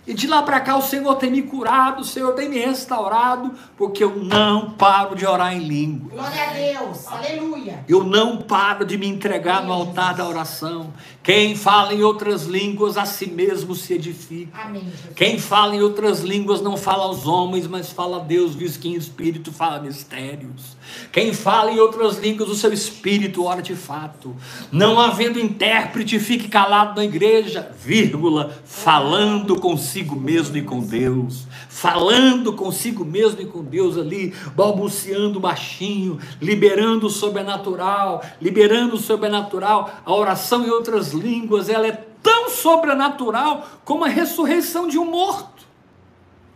[0.06, 3.52] E de lá para cá o Senhor tem me curado, o Senhor tem me restaurado,
[3.76, 6.10] porque eu não paro de orar em língua.
[6.12, 7.06] Glória a Deus.
[7.08, 7.84] Aleluia.
[7.88, 10.92] Eu não paro de me entregar no altar da oração.
[11.24, 14.62] Quem fala em outras línguas a si mesmo se edifica.
[14.62, 15.16] Amém, Jesus.
[15.16, 18.88] Quem fala em outras línguas não fala aos homens, mas fala a Deus, visto que
[18.88, 20.76] em espírito fala mistérios.
[21.10, 24.36] Quem fala em outras línguas, o seu espírito ora de fato.
[24.70, 31.46] Não havendo intérprete, fique calado na igreja, vírgula, falando consigo mesmo e com Deus.
[31.68, 39.90] Falando consigo mesmo e com Deus ali, balbuciando baixinho, liberando o sobrenatural, liberando o sobrenatural.
[40.04, 45.64] A oração em outras línguas, ela é tão sobrenatural como a ressurreição de um morto.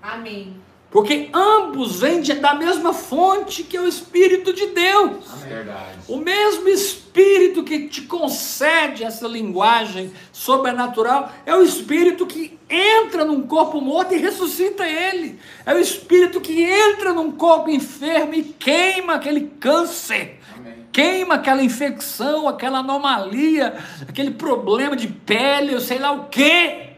[0.02, 0.56] Amém.
[0.90, 5.24] Porque ambos vêm de- da mesma fonte que é o Espírito de Deus.
[5.46, 5.98] Verdade.
[6.08, 13.42] O mesmo Espírito que te concede essa linguagem sobrenatural é o Espírito que entra num
[13.42, 15.38] corpo morto e ressuscita ele.
[15.66, 20.38] É o Espírito que entra num corpo enfermo e queima aquele câncer.
[20.56, 20.86] Amém.
[20.92, 23.74] Queima aquela infecção, aquela anomalia,
[24.08, 26.89] aquele problema de pele, eu sei lá o quê.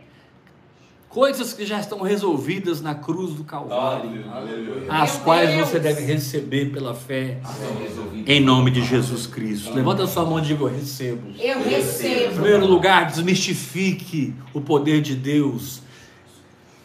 [1.12, 4.86] Coisas que já estão resolvidas na cruz do Calvário Aleluia.
[4.88, 5.68] as Meu quais Deus.
[5.68, 7.38] você deve receber pela fé,
[8.26, 9.74] em nome de Jesus Cristo.
[9.74, 11.28] Levanta a sua mão e diga: Eu recebo.
[11.38, 12.32] Eu Em recebo.
[12.36, 15.82] primeiro lugar, desmistifique o poder de Deus.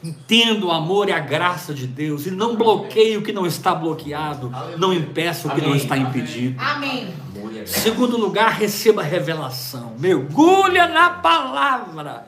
[0.03, 3.73] Entenda o amor e a graça de Deus e não bloqueie o que não está
[3.73, 6.59] bloqueado, não impeça o que não está impedido.
[6.61, 7.07] Amém.
[7.65, 9.93] Segundo lugar, receba a revelação.
[9.97, 12.27] Mergulha na palavra.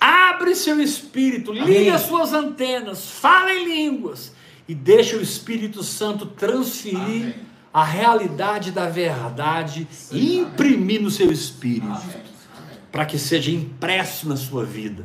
[0.00, 1.90] Abre seu espírito, liga Amém.
[1.90, 4.32] as suas antenas, fala em línguas
[4.68, 7.34] e deixa o Espírito Santo transferir Amém.
[7.72, 11.98] a realidade da verdade e imprimir no seu espírito, Amém.
[12.02, 12.78] Amém.
[12.90, 15.04] para que seja impresso na sua vida.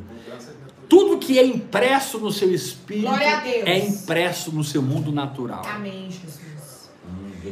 [0.88, 5.62] Tudo que é impresso no seu espírito é impresso no seu mundo natural.
[5.64, 6.90] Amém, Jesus.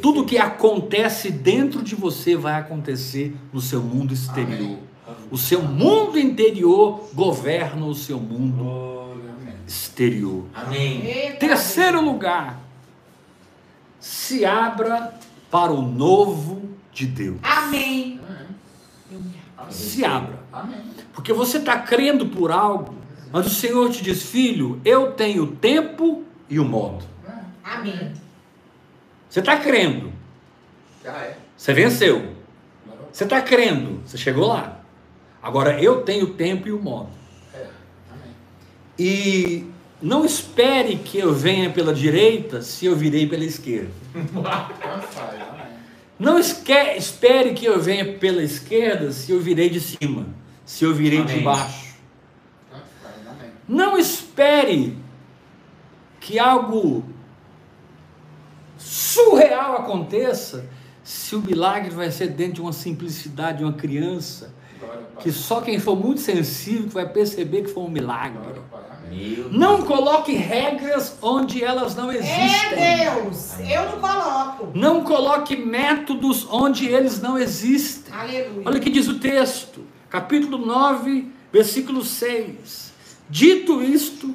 [0.02, 4.78] Tudo que acontece dentro de você vai acontecer no seu mundo exterior.
[5.30, 9.16] O seu mundo interior governa o seu mundo
[9.66, 10.46] exterior.
[10.54, 11.36] Amém.
[11.38, 12.58] Terceiro lugar,
[14.00, 15.14] se abra
[15.50, 17.38] para o novo de Deus.
[17.42, 18.20] Amém.
[19.70, 20.38] Se abra.
[20.52, 20.80] Amém.
[21.12, 22.94] Porque você está crendo por algo,
[23.30, 27.04] mas o Senhor te diz, filho, eu tenho o tempo e o modo.
[27.62, 28.14] Amém.
[29.28, 30.10] Você está crendo,
[31.04, 31.36] Já é.
[31.56, 32.34] você venceu.
[33.12, 34.77] Você está crendo, você chegou lá.
[35.42, 37.10] Agora eu tenho o tempo e o modo.
[37.54, 37.66] É.
[38.98, 39.64] E
[40.02, 43.90] não espere que eu venha pela direita se eu virei pela esquerda.
[46.18, 50.26] Não esque- espere que eu venha pela esquerda se eu virei de cima,
[50.64, 51.44] se eu virei de Amém.
[51.44, 51.94] baixo.
[52.70, 52.82] Faz.
[53.28, 53.50] Amém.
[53.68, 54.98] Não espere
[56.20, 57.04] que algo
[58.76, 60.68] surreal aconteça,
[61.04, 64.52] se o milagre vai ser dentro de uma simplicidade de uma criança.
[65.20, 68.38] Que só quem for muito sensível que vai perceber que foi um milagre.
[69.50, 72.78] Não coloque regras onde elas não existem.
[72.78, 73.58] É Deus.
[73.60, 74.68] Eu não coloco.
[74.74, 78.14] Não coloque métodos onde eles não existem.
[78.14, 78.62] Aleluia.
[78.64, 82.92] Olha o que diz o texto, capítulo 9, versículo 6.
[83.30, 84.34] Dito isto,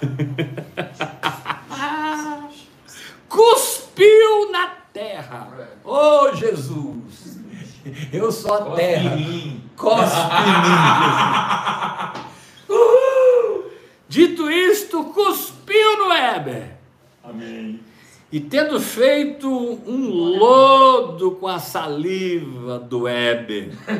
[3.28, 5.68] cuspiu na terra.
[5.84, 7.09] Oh Jesus,
[8.12, 9.16] eu sou a Cospe terra.
[9.16, 9.62] em mim.
[9.76, 10.70] Cospe em mim.
[12.68, 13.70] Uhul!
[14.08, 16.76] Dito isto, cuspiu no Éber.
[17.22, 17.78] Amém.
[18.32, 23.72] E tendo feito um lodo com a saliva do Éber.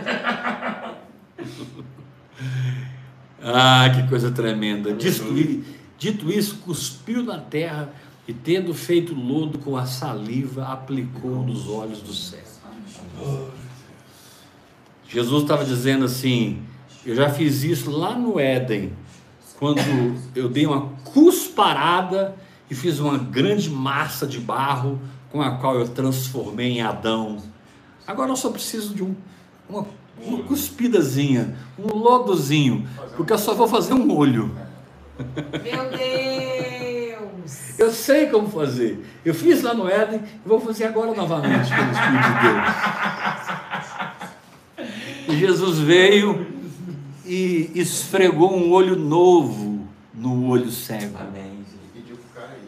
[3.42, 4.92] ah, que coisa tremenda.
[4.92, 5.24] Dito,
[5.98, 7.92] dito isso, cuspiu na terra
[8.26, 12.40] e tendo feito lodo com a saliva, aplicou nos olhos do céu.
[15.12, 16.62] Jesus estava dizendo assim:
[17.04, 18.92] Eu já fiz isso lá no Éden,
[19.58, 19.80] quando
[20.34, 22.36] eu dei uma cusparada
[22.70, 25.00] e fiz uma grande massa de barro
[25.30, 27.38] com a qual eu transformei em Adão.
[28.06, 29.14] Agora eu só preciso de um,
[29.68, 29.86] uma,
[30.24, 34.54] uma cuspidazinha, um lodozinho, porque eu só vou fazer um olho.
[35.18, 36.10] Meu Deus.
[37.80, 39.02] Eu sei como fazer.
[39.24, 43.48] Eu fiz lá no Éden e vou fazer agora novamente pelo Espírito de Deus.
[45.36, 46.46] Jesus veio
[47.24, 51.16] e esfregou um olho novo no olho cego.
[51.18, 51.42] Amém.
[51.42, 52.58] Aí.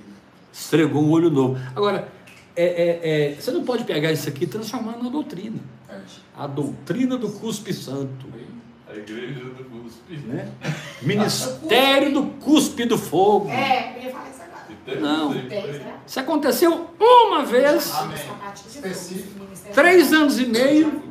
[0.53, 1.61] Esfregou um olho novo.
[1.75, 2.09] Agora,
[2.55, 5.59] é, é, é, você não pode pegar isso aqui e transformar numa doutrina.
[5.89, 5.99] É.
[6.37, 8.27] A doutrina do cuspe santo.
[8.89, 10.17] A igreja do cuspe.
[10.27, 10.51] Né?
[11.01, 13.49] Ministério do cuspe do fogo.
[13.49, 15.01] É, eu ia falar isso agora.
[15.01, 15.35] Não.
[15.35, 15.99] Né?
[16.07, 18.19] Isso aconteceu uma vez, Amém.
[19.73, 21.03] Três anos e meio,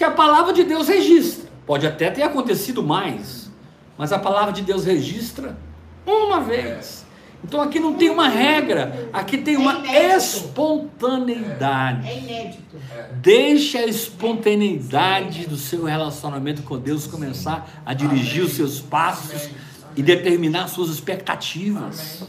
[0.00, 1.50] que a palavra de Deus registra.
[1.66, 3.50] Pode até ter acontecido mais,
[3.98, 5.58] mas a palavra de Deus registra
[6.06, 7.04] uma vez.
[7.44, 12.08] Então aqui não tem uma regra, aqui tem uma espontaneidade.
[12.08, 12.78] É inédito.
[13.16, 19.50] Deixe a espontaneidade do seu relacionamento com Deus começar a dirigir os seus passos
[19.94, 22.22] e determinar suas expectativas.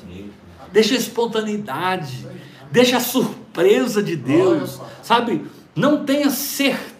[0.74, 2.28] Deixa a espontaneidade,
[2.70, 5.46] deixa a surpresa de Deus, sabe?
[5.74, 6.91] Não tenha certeza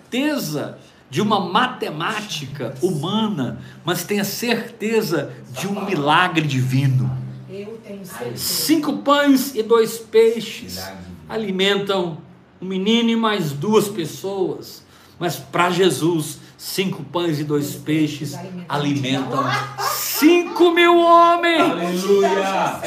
[1.10, 7.18] de uma matemática humana, mas tenha certeza de um milagre divino.
[7.50, 8.36] Certeza.
[8.36, 10.82] Cinco pães e dois peixes
[11.28, 12.18] alimentam
[12.62, 14.86] um menino e mais duas pessoas.
[15.20, 18.38] Mas para Jesus, cinco pães e dois peixes
[18.70, 19.44] alimentam
[19.80, 22.82] cinco mil homens, Aleluia.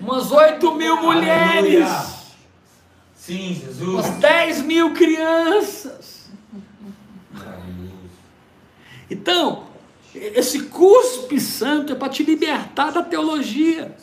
[0.00, 2.19] Umas oito mil mulheres, Aleluia.
[3.20, 3.82] Sim, Jesus.
[3.82, 6.30] umas dez mil crianças.
[9.10, 9.64] Então,
[10.14, 13.94] esse cuspe santo é para te libertar da teologia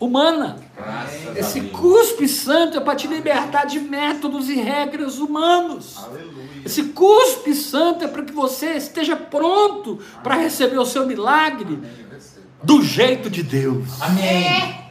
[0.00, 0.58] humana.
[0.76, 5.98] Graças Esse cuspe santo é para te libertar de métodos e regras humanos.
[5.98, 6.62] Aleluia.
[6.64, 11.78] Esse cuspe santo é para que você esteja pronto para receber o seu milagre
[12.64, 14.02] do jeito de Deus.
[14.02, 14.44] Amém.
[14.44, 14.86] É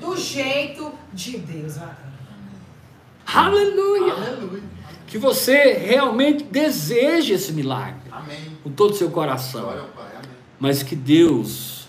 [0.00, 1.76] do jeito de Deus.
[3.34, 4.12] Aleluia!
[4.12, 4.62] Aleluia.
[5.06, 8.58] Que você realmente deseje esse milagre Amém.
[8.62, 9.98] com todo o seu coração, Glória
[10.58, 11.88] mas que Deus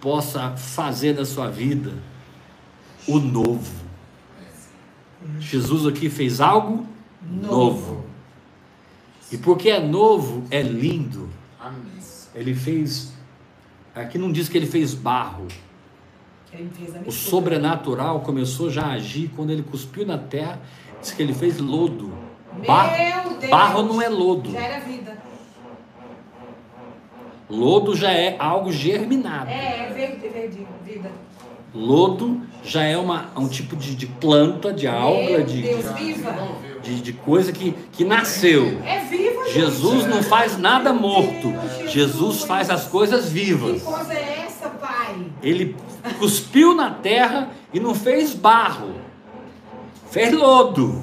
[0.00, 1.92] possa fazer na sua vida
[3.06, 3.84] o novo.
[5.40, 6.86] Jesus aqui fez algo
[7.20, 8.04] novo.
[9.32, 11.28] E porque é novo, é lindo.
[11.58, 11.80] Amém.
[12.34, 13.12] Ele fez.
[13.94, 15.48] Aqui não diz que ele fez barro.
[17.06, 20.60] O sobrenatural começou já a agir quando ele cuspiu na terra.
[21.00, 22.12] Diz que ele fez lodo.
[22.54, 23.50] Meu Barro, Deus.
[23.50, 24.50] barro não é lodo.
[24.52, 25.18] Já era vida.
[27.48, 29.48] Lodo já é algo germinado.
[29.50, 31.10] É, é verde, verde, vida.
[31.74, 36.20] Lodo já é uma, um tipo de, de planta, de alga, de, de,
[36.82, 38.80] de, de coisa que, que nasceu.
[38.84, 39.48] É viva.
[39.50, 41.52] Jesus não faz nada morto.
[41.86, 43.82] Jesus faz as coisas Que vivas.
[43.82, 44.35] coisa é?
[45.42, 45.76] Ele
[46.18, 48.94] cuspiu na terra e não fez barro,
[50.10, 51.02] fez lodo,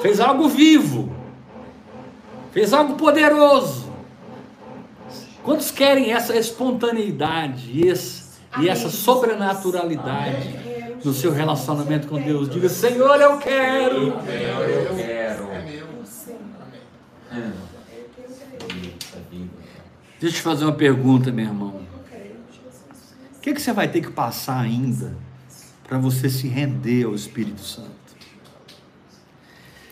[0.00, 1.12] fez algo vivo,
[2.52, 3.88] fez algo poderoso.
[5.44, 8.24] Quantos querem essa espontaneidade e, esse-
[8.60, 10.54] e essa sobrenaturalidade
[11.04, 12.48] no seu relacionamento com Deus?
[12.50, 14.08] Diga, Senhor, eu quero.
[14.08, 15.44] Eu quero, eu quero.
[15.52, 15.86] É meu.
[17.30, 17.52] Amém.
[18.84, 19.50] Eita vida.
[20.20, 21.77] Deixa eu te fazer uma pergunta, meu irmão.
[23.38, 25.16] O que, que você vai ter que passar ainda
[25.88, 27.88] para você se render ao Espírito Santo.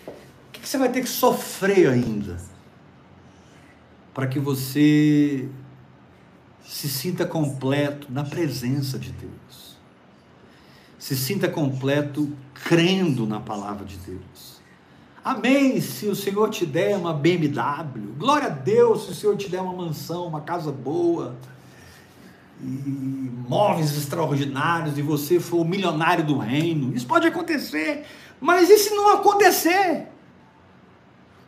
[0.07, 0.13] O
[0.53, 2.37] que que você vai ter que sofrer ainda
[4.13, 5.49] para que você
[6.63, 9.77] se sinta completo na presença de Deus?
[10.99, 14.61] Se sinta completo crendo na palavra de Deus.
[15.25, 15.81] Amém.
[15.81, 19.63] Se o Senhor te der uma BMW, glória a Deus se o Senhor te der
[19.63, 21.37] uma mansão, uma casa boa,
[22.61, 26.93] e móveis extraordinários, e você for o milionário do reino.
[26.95, 28.05] Isso pode acontecer.
[28.41, 30.09] Mas e se não acontecer?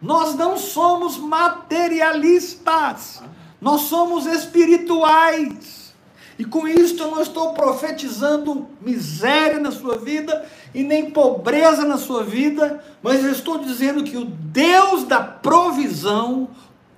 [0.01, 3.21] Nós não somos materialistas,
[3.61, 5.93] nós somos espirituais.
[6.39, 11.99] E com isso eu não estou profetizando miséria na sua vida e nem pobreza na
[11.99, 16.51] sua vida, mas eu estou dizendo que o Deus da provisão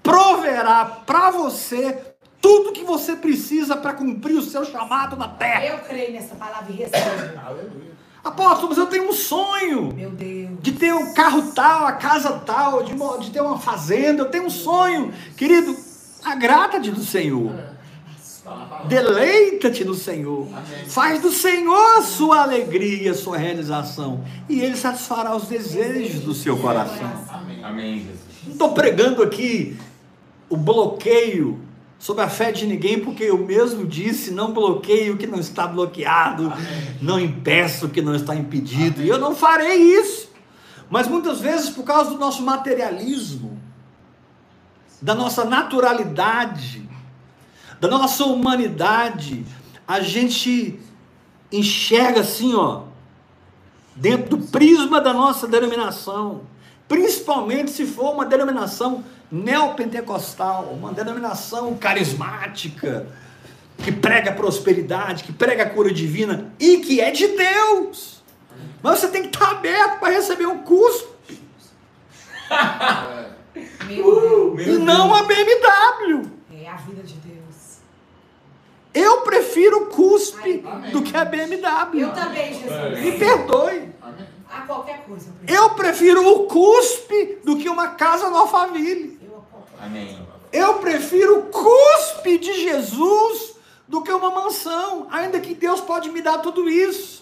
[0.03, 2.10] proverá para você
[2.41, 5.67] tudo que você precisa para cumprir o seu chamado na terra.
[5.67, 7.39] Eu creio nessa palavra e recebo.
[7.45, 7.91] Aleluia.
[8.23, 10.51] Apóstolo, mas eu tenho um sonho Meu Deus.
[10.61, 14.23] de ter um carro tal, a casa tal, de, de ter uma fazenda.
[14.23, 15.75] Eu tenho um sonho, querido.
[16.23, 17.51] Agrada-te do Senhor.
[18.87, 20.47] Deleita-te no Senhor.
[20.89, 24.23] Faz do Senhor a sua alegria, a sua realização.
[24.49, 27.11] E Ele satisfará os desejos do seu coração.
[27.63, 28.21] Amém, Jesus.
[28.45, 29.79] Não estou pregando aqui
[30.49, 31.61] o bloqueio
[32.01, 35.67] sobre a fé de ninguém, porque eu mesmo disse: não bloqueio o que não está
[35.69, 36.51] bloqueado,
[37.01, 39.03] não impeço o que não está impedido.
[39.03, 40.29] E eu não farei isso.
[40.89, 43.61] Mas muitas vezes, por causa do nosso materialismo,
[45.01, 46.89] da nossa naturalidade,
[47.79, 49.45] da nossa humanidade,
[49.87, 50.81] a gente
[51.53, 52.85] enxerga assim, ó,
[53.95, 56.43] dentro do prisma da nossa denominação,
[56.91, 63.07] principalmente se for uma denominação neopentecostal, uma denominação carismática,
[63.79, 68.25] que prega prosperidade, que prega a cura divina e que é de Deus.
[68.83, 71.41] Mas você tem que estar aberto para receber um cuspe
[73.87, 74.67] Deus.
[74.67, 76.29] e não a BMW.
[76.61, 77.79] É a vida de Deus.
[78.93, 82.01] Eu prefiro o cuspe Ai, do que a BMW.
[82.01, 83.01] Eu também, Jesus.
[83.01, 83.91] Me perdoe.
[84.53, 85.29] A qualquer coisa.
[85.47, 86.27] Eu prefiro.
[86.29, 89.19] O cuspe do que uma casa no Alphaville.
[89.23, 90.19] Eu a qualquer- Amém.
[90.53, 93.55] Eu prefiro o cuspe de Jesus
[93.87, 97.21] do que uma mansão, ainda que Deus pode me dar tudo isso.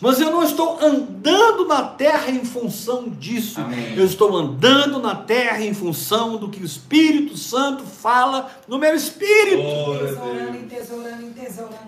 [0.00, 3.60] Mas eu não estou andando na terra em função disso.
[3.60, 3.94] Amém.
[3.96, 8.96] Eu estou andando na terra em função do que o Espírito Santo fala no meu
[8.96, 9.62] espírito.
[9.62, 10.58] Entesourando.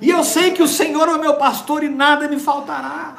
[0.01, 3.17] E eu sei que o Senhor é o meu pastor e nada me faltará.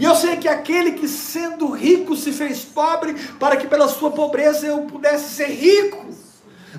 [0.00, 4.10] E eu sei que aquele que sendo rico se fez pobre para que pela sua
[4.10, 6.06] pobreza eu pudesse ser rico.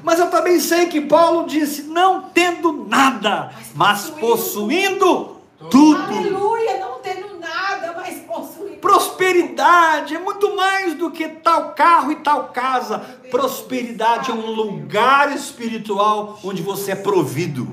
[0.02, 5.38] Mas eu também sei que Paulo disse: não tendo nada, mas possuindo
[5.70, 6.02] tudo.
[6.02, 8.78] Aleluia, não tendo nada, mas possuindo.
[8.78, 12.98] Prosperidade é muito mais do que tal carro e tal casa.
[13.30, 17.72] Prosperidade é um lugar espiritual onde você é provido.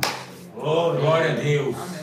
[0.59, 1.75] Oh, glória a Deus.
[1.75, 1.89] Amém.
[1.89, 1.98] Amém.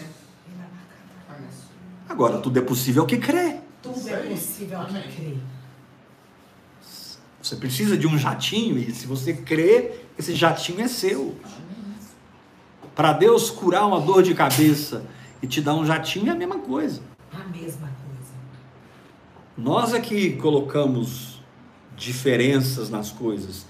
[2.15, 3.57] Agora, tudo é possível ao que crê.
[3.83, 5.37] Tudo é possível ao que crê.
[7.41, 11.35] Você precisa de um jatinho e se você crê, esse jatinho é seu.
[12.95, 15.05] Para Deus curar uma dor de cabeça
[15.41, 17.01] e te dar um jatinho é a mesma coisa.
[17.33, 18.31] A mesma coisa.
[19.57, 21.43] Nós é que colocamos
[21.97, 23.65] diferenças nas coisas.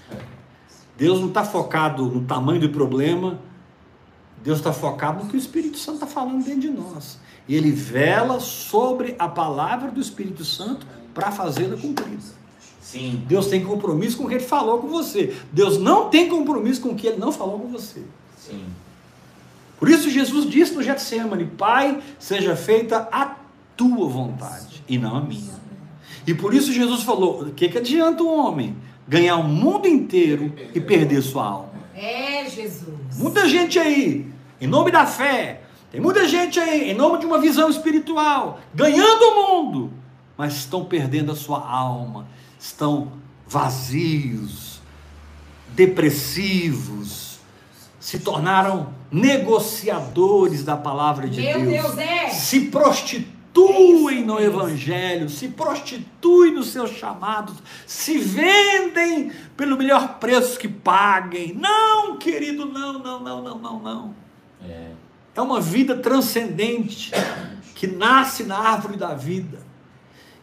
[0.96, 3.40] Deus não está focado no tamanho do problema,
[4.40, 7.18] Deus está focado no que o Espírito Santo está falando dentro de nós.
[7.48, 12.36] E Ele vela sobre a palavra do Espírito Santo para fazê-la cumprida.
[12.80, 13.24] Sim.
[13.26, 15.36] Deus tem compromisso com o que Ele falou com você.
[15.52, 18.02] Deus não tem compromisso com o que Ele não falou com você.
[18.38, 18.64] Sim.
[19.78, 23.36] Por isso Jesus disse no Getsemane, Pai, seja feita a
[23.76, 25.54] tua vontade e não a minha.
[26.26, 28.76] E por isso Jesus falou, o que, que adianta um homem
[29.06, 31.72] ganhar o mundo inteiro e perder sua alma?
[31.94, 33.18] É, Jesus.
[33.18, 34.26] Muita gente aí,
[34.60, 35.62] em nome da fé,
[35.96, 39.92] tem muita gente aí, em nome de uma visão espiritual, ganhando o mundo,
[40.36, 42.28] mas estão perdendo a sua alma,
[42.60, 43.12] estão
[43.48, 44.82] vazios,
[45.68, 47.38] depressivos,
[47.98, 52.28] se tornaram negociadores da palavra de Meu Deus, Deus, é.
[52.28, 57.54] se prostituem no evangelho, se prostituem nos seus chamados,
[57.86, 61.54] se vendem pelo melhor preço que paguem.
[61.54, 64.25] Não, querido, não, não, não, não, não, não.
[65.36, 65.40] É.
[65.40, 67.12] Uma vida transcendente
[67.74, 69.58] que nasce na árvore da vida,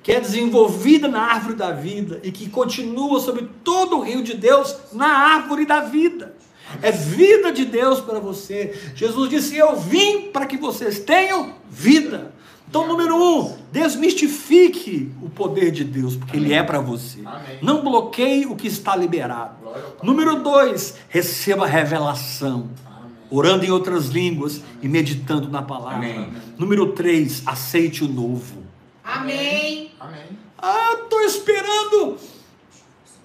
[0.01, 4.35] que é desenvolvida na árvore da vida e que continua sobre todo o rio de
[4.35, 6.35] Deus na árvore da vida.
[6.81, 8.73] É vida de Deus para você.
[8.95, 12.33] Jesus disse: Eu vim para que vocês tenham vida
[12.67, 17.19] Então, número um, desmistifique o poder de Deus, porque ele é para você.
[17.25, 17.59] Amém.
[17.61, 19.55] Não bloqueie o que está liberado.
[20.01, 22.92] Número dois, receba revelação, Amém.
[23.33, 25.97] Orando em outras línguas e meditando na palavra.
[25.97, 26.31] Amém.
[26.57, 28.63] Número três, aceite o novo.
[29.03, 29.91] Amém.
[29.99, 30.21] Amém.
[30.57, 32.17] Ah, estou esperando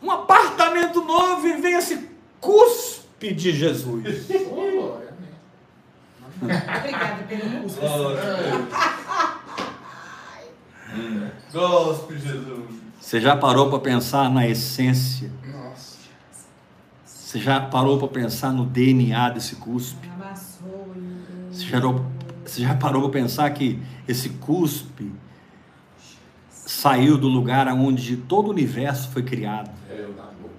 [0.02, 2.08] um apartamento novo e vem esse
[2.40, 4.26] cuspe de Jesus.
[4.50, 4.96] Oh.
[6.40, 7.78] Obrigada pelo curso.
[11.52, 12.64] Gosto de Jesus.
[12.98, 15.30] Você já parou para pensar na essência?
[17.28, 20.08] Você já parou para pensar no DNA desse cuspe?
[21.52, 25.12] Você já, você já parou para pensar que esse cuspe
[26.48, 29.70] saiu do lugar onde todo o universo foi criado?
[30.06, 30.54] Boca.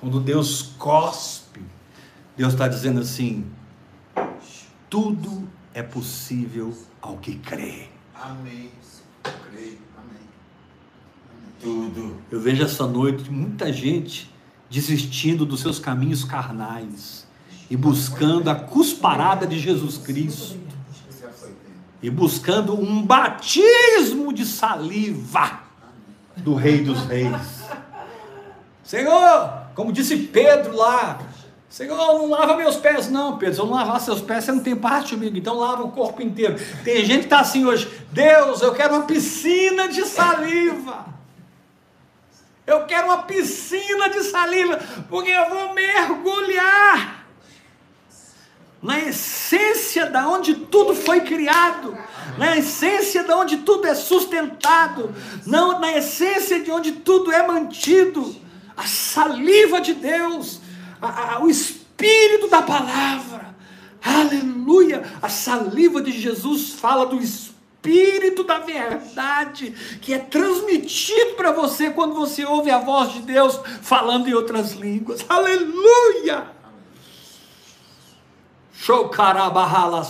[0.00, 1.62] Quando Deus cospe,
[2.36, 3.46] Deus está dizendo assim:
[4.90, 7.86] tudo é possível ao que crê.
[8.12, 8.72] Amém.
[9.22, 9.78] Creio.
[9.96, 10.26] Amém.
[11.60, 12.16] Tudo.
[12.28, 14.31] Eu vejo essa noite muita gente
[14.72, 17.26] desistindo dos seus caminhos carnais
[17.68, 20.58] e buscando a cusparada de Jesus Cristo
[22.02, 25.60] e buscando um batismo de saliva
[26.38, 27.62] do Rei dos Reis.
[28.82, 31.20] Senhor, como disse Pedro lá,
[31.68, 33.54] Senhor, não lava meus pés, não, Pedro.
[33.54, 35.36] Se eu não lavar seus pés, você não tem parte comigo.
[35.36, 36.56] Então lava o corpo inteiro.
[36.82, 41.12] Tem gente que está assim hoje, Deus, eu quero uma piscina de saliva.
[42.66, 47.26] Eu quero uma piscina de saliva, porque eu vou mergulhar
[48.80, 51.96] na essência da onde tudo foi criado,
[52.38, 55.14] na essência da onde tudo é sustentado,
[55.46, 58.34] não na essência de onde tudo é mantido,
[58.76, 60.60] a saliva de Deus,
[61.00, 63.54] a- a- o espírito da palavra.
[64.02, 65.04] Aleluia!
[65.20, 67.51] A saliva de Jesus fala do espírito
[68.44, 74.28] da verdade que é transmitido para você quando você ouve a voz de Deus falando
[74.28, 75.24] em outras línguas.
[75.28, 76.46] Aleluia!
[78.72, 80.06] Sharabanai.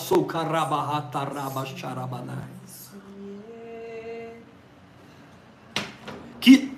[6.40, 6.72] Que.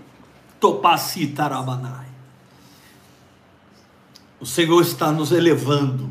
[4.40, 6.10] O Senhor está nos elevando.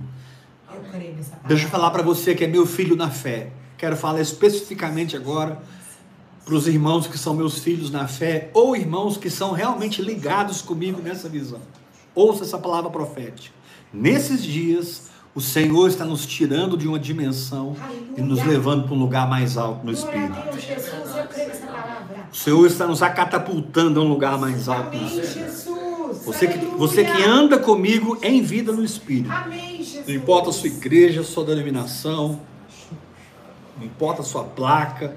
[1.45, 3.51] Deixa eu falar para você que é meu filho na fé.
[3.83, 5.61] Quero falar especificamente agora
[6.45, 10.61] para os irmãos que são meus filhos na fé ou irmãos que são realmente ligados
[10.61, 11.59] comigo nessa visão.
[12.15, 13.53] Ouça essa palavra profética.
[13.93, 17.75] Nesses dias, o Senhor está nos tirando de uma dimensão
[18.15, 20.37] e nos levando para um lugar mais alto no Espírito.
[22.31, 25.73] O Senhor está nos catapultando a um lugar mais alto no Espírito.
[26.23, 29.29] Você que, você que anda comigo em vida no Espírito.
[30.07, 32.39] Não importa a sua igreja, a sua denominação,
[33.83, 35.15] não importa a sua placa,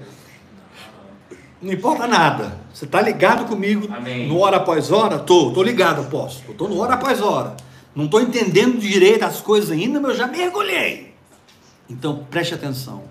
[1.61, 2.59] não importa nada.
[2.73, 4.27] Você está ligado comigo Amém.
[4.27, 5.17] no hora após hora?
[5.17, 6.53] Tô, tô ligado, apóstolo.
[6.53, 7.55] Tô no hora após hora.
[7.95, 11.15] Não estou entendendo direito as coisas ainda, mas eu já mergulhei.
[11.89, 13.03] Então preste atenção.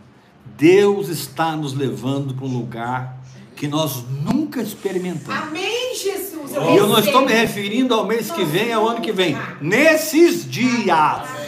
[0.57, 3.19] Deus está nos levando para um lugar
[3.57, 5.43] que nós nunca experimentamos.
[5.43, 6.53] Amém, Jesus.
[6.53, 9.37] E eu não estou me referindo ao mês que vem, ao ano que vem.
[9.61, 11.46] Nesses dias.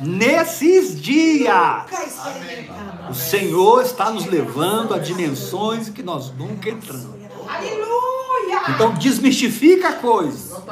[0.00, 1.84] Nesses dias.
[1.90, 3.10] Experimentamos.
[3.10, 7.14] O Senhor está nos levando a dimensões que nós nunca entramos.
[7.46, 8.62] Aleluia.
[8.70, 10.62] Então desmistifica a coisa.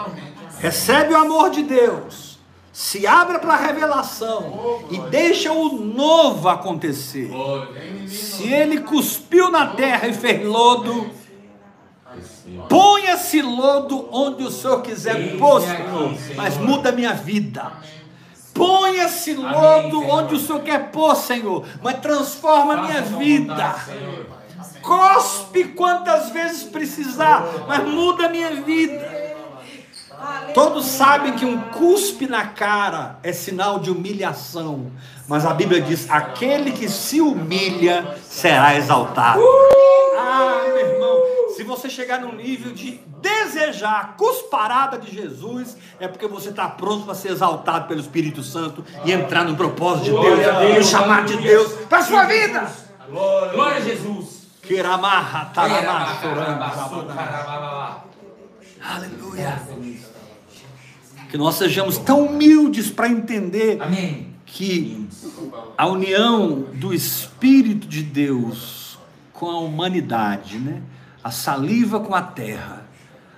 [0.59, 2.33] Recebe o amor de Deus.
[2.73, 7.31] Se abra para a revelação e deixa o novo acontecer.
[8.09, 11.11] Se ele cuspiu na terra e fez lodo,
[12.71, 16.15] ponha esse lodo onde o Senhor quiser Senhor.
[16.35, 17.73] mas muda a minha vida.
[18.55, 20.15] Ponha esse Amém, lodo Senhor.
[20.15, 23.55] onde o Senhor quer pôr, Senhor, mas transforma a minha vida.
[23.55, 24.27] vontade, Senhor.
[24.83, 29.23] Cospe quantas vezes precisar, mas muda a minha vida.
[30.55, 34.91] Todos sabem que um cuspe na cara é sinal de humilhação,
[35.27, 39.41] mas a Bíblia diz: aquele que se humilha será exaltado.
[40.19, 41.19] Ah, meu irmão,
[41.57, 46.69] se você chegar no nível de desejar a cusparada de Jesus, é porque você está
[46.69, 50.75] pronto para ser exaltado pelo Espírito Santo e entrar no propósito de a Deus, no
[50.75, 51.37] Deus, chamado de.
[51.37, 52.73] Deus para a sua vida.
[53.09, 54.43] Glória a Jesus.
[58.81, 59.63] Aleluia.
[61.31, 64.35] Que nós sejamos tão humildes para entender Amém.
[64.45, 65.09] que
[65.77, 68.99] a união do Espírito de Deus
[69.33, 70.83] com a humanidade, né?
[71.23, 72.85] A saliva com a terra,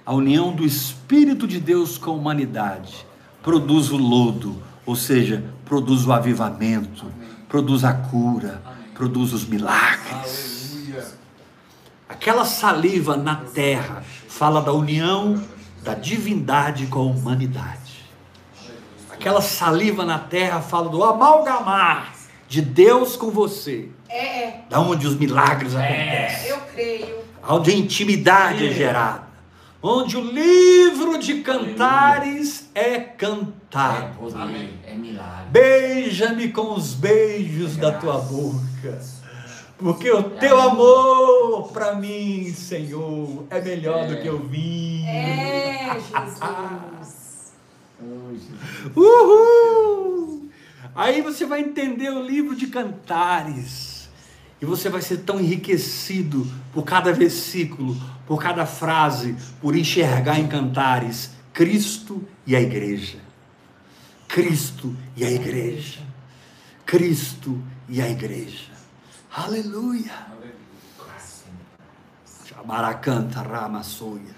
[0.06, 3.06] a união do Espírito de Deus com a humanidade
[3.42, 7.12] produz o lodo, ou seja, produz o avivamento,
[7.46, 8.62] produz a cura,
[8.94, 10.72] produz os milagres.
[10.72, 11.08] Aleluia.
[12.08, 15.42] Aquela saliva na terra fala da união
[15.82, 18.04] da divindade com a humanidade.
[19.10, 22.14] Aquela saliva na terra fala do amalgamar
[22.48, 23.90] de Deus com você.
[24.08, 24.64] É, é.
[24.70, 26.48] Da onde os milagres acontecem.
[26.48, 27.23] Eu creio.
[27.48, 29.24] Onde a intimidade é gerada.
[29.82, 34.34] Onde o livro de cantares é É cantado.
[34.34, 34.70] Amém.
[34.86, 35.50] é milagre.
[35.50, 39.00] Beija-me com os beijos da tua boca.
[39.76, 45.06] Porque o teu amor para mim, Senhor, é melhor do que o vinho.
[45.06, 46.38] É, Jesus.
[48.32, 48.96] Jesus.
[48.96, 50.48] Uhul!
[50.94, 53.93] Aí você vai entender o livro de cantares.
[54.64, 57.94] E você vai ser tão enriquecido por cada versículo,
[58.26, 63.18] por cada frase, por enxergar em cantares Cristo e a igreja.
[64.26, 66.00] Cristo e a igreja.
[66.86, 68.70] Cristo e a igreja.
[69.30, 70.28] Aleluia.
[72.46, 74.34] Chamaracanta Ramassoia.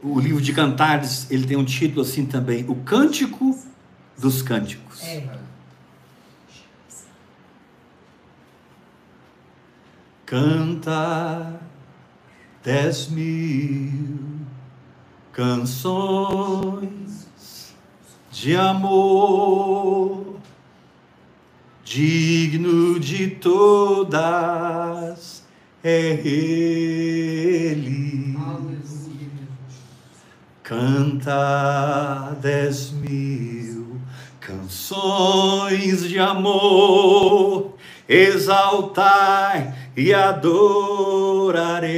[0.00, 3.58] O livro de Cantares, ele tem um título assim também, O Cântico
[4.16, 5.02] dos Cânticos.
[5.02, 5.49] É.
[10.30, 11.60] Canta
[12.62, 14.38] dez mil
[15.32, 16.86] canções
[18.30, 20.36] de amor,
[21.82, 24.22] digno de todas
[25.82, 26.78] é Ele.
[30.62, 34.00] Canta dez mil
[34.38, 37.74] canções de amor,
[38.08, 41.90] exaltai e adorarei.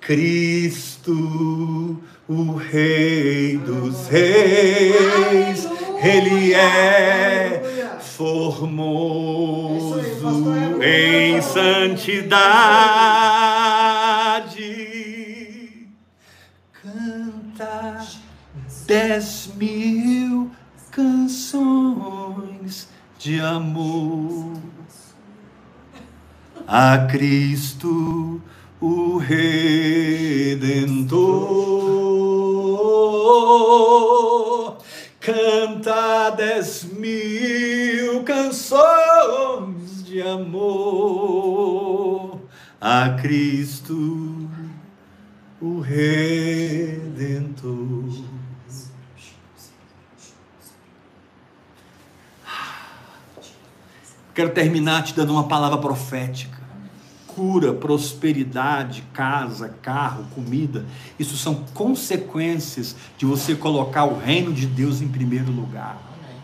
[0.00, 5.68] Cristo, o Rei dos Reis,
[6.02, 7.62] Ele é
[8.00, 10.00] formoso
[10.82, 12.42] em santidade.
[16.82, 18.00] Canta
[18.86, 20.50] dez mil
[20.90, 22.88] canções
[23.18, 24.52] de amor
[26.74, 28.40] a Cristo,
[28.80, 29.58] o Redentor.
[35.20, 40.70] Canta dez mil canções de amor
[42.80, 44.48] a Cristo,
[45.60, 47.12] o Redentor.
[54.34, 56.61] Quero terminar te dando uma palavra profética.
[57.34, 60.84] Cura, prosperidade, casa, carro, comida,
[61.18, 65.96] isso são consequências de você colocar o reino de Deus em primeiro lugar.
[65.96, 66.36] Amém.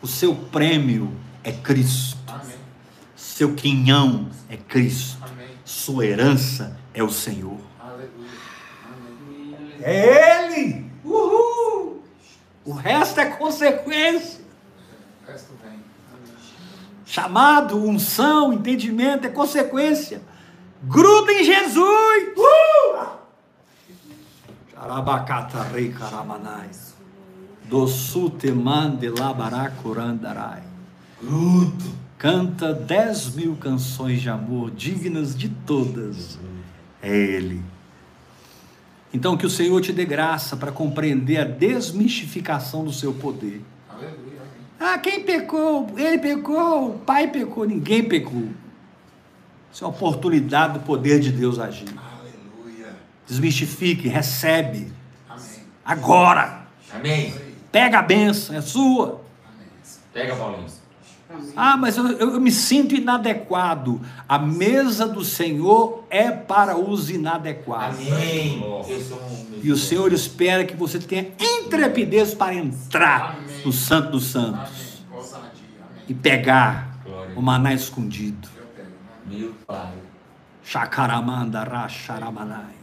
[0.00, 2.56] O seu prêmio é Cristo, Amém.
[3.16, 5.48] seu quinhão é Cristo, Amém.
[5.64, 7.58] sua herança é o Senhor.
[7.80, 8.30] Aleluia.
[9.82, 10.86] É Ele!
[11.04, 12.02] Uhul!
[12.64, 14.40] O resto é consequência.
[15.26, 15.72] O resto vem.
[15.72, 15.82] Amém.
[17.04, 20.22] Chamado, unção, entendimento é consequência.
[20.82, 22.28] Gruda em Jesus.
[22.36, 23.06] Uh!
[24.72, 26.68] Charabacata rei caramanai.
[27.64, 30.62] Dossute mande labaracurandarai.
[31.20, 32.06] Grudo.
[32.18, 36.38] Canta dez mil canções de amor, dignas de todas.
[37.02, 37.62] É Ele.
[39.12, 43.62] Então que o Senhor te dê graça para compreender a desmistificação do seu poder.
[43.88, 44.42] Aleluia.
[44.78, 45.88] Ah, quem pecou?
[45.96, 48.48] Ele pecou, o pai pecou, ninguém pecou.
[49.76, 51.84] Isso é uma oportunidade do poder de Deus agir.
[51.98, 52.96] Aleluia.
[53.28, 54.90] Desmistifique, recebe.
[55.28, 55.44] Amém.
[55.84, 56.62] Agora.
[56.94, 57.34] Amém.
[57.70, 59.20] Pega a benção, é sua.
[60.14, 60.64] Pega, Paulinho.
[61.54, 64.00] Ah, mas eu, eu- eu me sinto inadequado.
[64.26, 67.98] A mesa do Senhor é para os inadequados.
[68.10, 68.64] Amém.
[69.62, 73.62] E o Senhor espera que você tenha intrepidez para entrar Amém.
[73.62, 74.54] no Santo dos Amém.
[74.56, 75.50] Santos Ousadia.
[76.08, 76.22] e Amém.
[76.22, 76.96] pegar
[77.36, 78.55] o maná escondido.
[79.26, 79.92] Meu Pai.
[80.62, 82.74] Shakaramanda Racharamanai.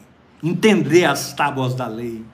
[0.41, 2.25] Entender as tábuas da lei.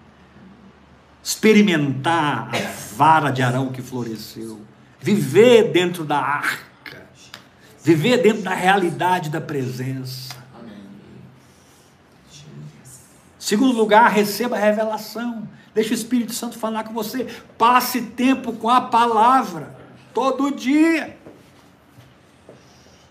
[1.24, 4.62] Experimentar a vara de Arão que floresceu.
[5.00, 7.08] Viver dentro da arca.
[7.84, 10.38] Viver dentro da realidade da presença.
[13.38, 15.48] Segundo lugar, receba a revelação.
[15.74, 17.26] Deixa o Espírito Santo falar com você.
[17.58, 19.76] Passe tempo com a palavra.
[20.14, 21.18] Todo dia.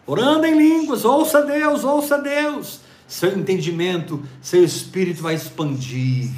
[0.09, 1.05] Orando em línguas.
[1.05, 2.81] Ouça Deus, ouça Deus.
[3.07, 6.29] Seu entendimento, seu espírito vai expandir.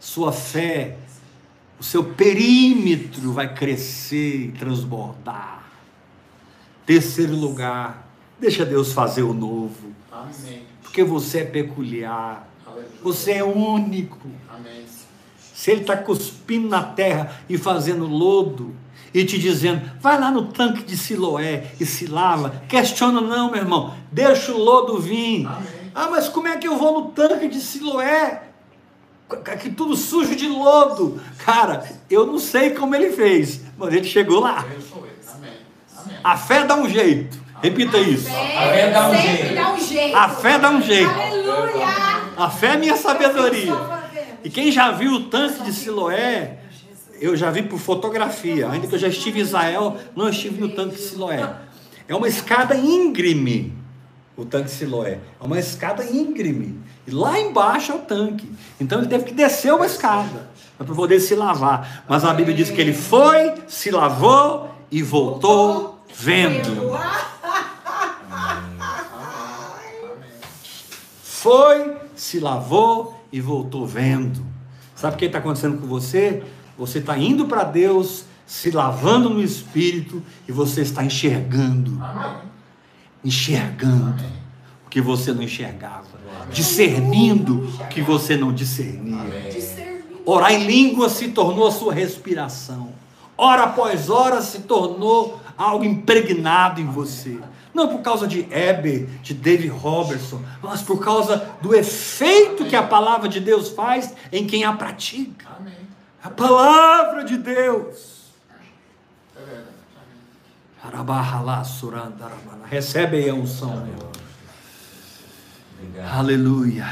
[0.00, 0.98] Sua fé
[1.78, 5.64] o seu perímetro vai crescer e transbordar.
[6.86, 8.08] Terceiro lugar,
[8.40, 10.62] deixa Deus fazer o novo, Amém.
[10.82, 12.48] porque você é peculiar,
[13.02, 14.28] você é único.
[14.48, 14.84] Amém.
[15.54, 18.74] Se ele está cuspindo na terra e fazendo lodo
[19.14, 23.60] e te dizendo, vai lá no tanque de Siloé e se lava, questiona não, meu
[23.60, 25.46] irmão, deixa o lodo vir.
[25.46, 25.84] Amém.
[25.94, 28.42] Ah, mas como é que eu vou no tanque de Siloé?
[29.60, 31.20] Que tudo sujo de lodo.
[31.38, 34.66] Cara, eu não sei como ele fez, mas ele chegou lá.
[36.22, 37.38] A fé dá um jeito.
[37.62, 38.28] Repita isso.
[38.28, 39.54] A fé dá um sempre jeito.
[39.54, 40.16] dá um jeito.
[40.16, 41.10] A fé dá um jeito.
[41.10, 41.86] Aleluia.
[42.36, 43.72] A fé é minha sabedoria.
[44.42, 46.58] E quem já viu o tanque de Siloé,
[47.24, 50.68] eu já vi por fotografia, ainda que eu já estive em Israel, não estive no
[50.68, 51.54] tanque de Siloé.
[52.06, 53.72] É uma escada íngreme,
[54.36, 55.20] o tanque Siloé.
[55.40, 56.78] É uma escada íngreme.
[57.06, 58.50] E lá embaixo é o tanque.
[58.78, 62.04] Então ele teve que descer uma escada para poder se lavar.
[62.06, 66.92] Mas a Bíblia diz que ele foi, se lavou e voltou vendo.
[71.22, 74.44] Foi, se lavou e voltou vendo.
[74.94, 76.42] Sabe o que está acontecendo com você?
[76.76, 82.00] Você está indo para Deus, se lavando no Espírito e você está enxergando.
[83.24, 84.24] Enxergando
[84.86, 86.04] o que você não enxergava.
[86.52, 89.24] Discernindo o que você não discernia.
[90.26, 92.92] Orar em língua se tornou a sua respiração.
[93.36, 97.38] Hora após hora se tornou algo impregnado em você.
[97.72, 102.82] Não por causa de Heber, de David Robertson, mas por causa do efeito que a
[102.82, 105.48] palavra de Deus faz em quem a pratica.
[105.58, 105.83] Amém.
[106.24, 108.32] A palavra de Deus.
[112.70, 114.10] Recebe aí a unção, meu.
[115.78, 116.18] Obrigado.
[116.18, 116.86] Aleluia.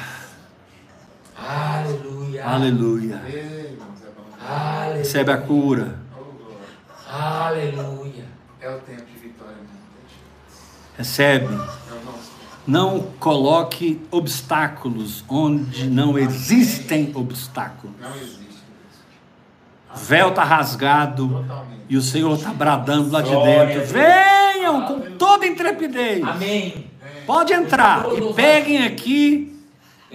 [1.35, 2.47] Aleluia.
[2.47, 3.16] Aleluia.
[3.16, 4.99] Aleluia.
[4.99, 5.99] Recebe a cura.
[6.14, 7.11] Oh.
[7.11, 8.26] Aleluia.
[8.61, 9.66] É o tempo de vitória, irmão.
[10.99, 11.59] Recebe.
[12.66, 17.97] Não coloque obstáculos onde não existem obstáculos.
[17.99, 18.41] Não existe.
[19.95, 21.80] O véu está rasgado Totalmente.
[21.88, 23.84] e o Senhor está bradando lá de dentro.
[23.86, 26.22] Venham com toda intrepidez.
[26.24, 26.90] Amém.
[27.26, 29.61] Pode entrar e peguem aqui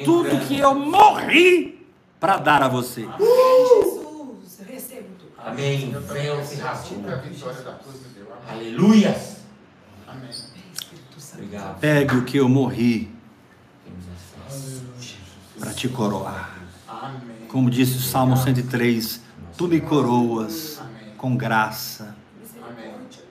[0.03, 1.85] tudo que eu morri
[2.19, 3.01] para dar a você.
[3.01, 5.31] Jesus, eu recebo tudo.
[5.37, 5.95] Amém.
[6.11, 6.97] Véu se recebo rasgou.
[6.97, 8.27] sempre a vitória da cruz de Deus.
[8.49, 8.59] Amém.
[8.67, 9.17] Aleluia.
[10.07, 10.29] Amém.
[10.29, 11.43] Espírito Santo.
[11.43, 11.79] Obrigado.
[11.79, 13.11] Pegue o que eu morri
[15.59, 16.55] para te coroar.
[17.47, 19.21] Como disse o Salmo 103,
[19.57, 20.79] tu me coroas
[21.17, 22.15] com graça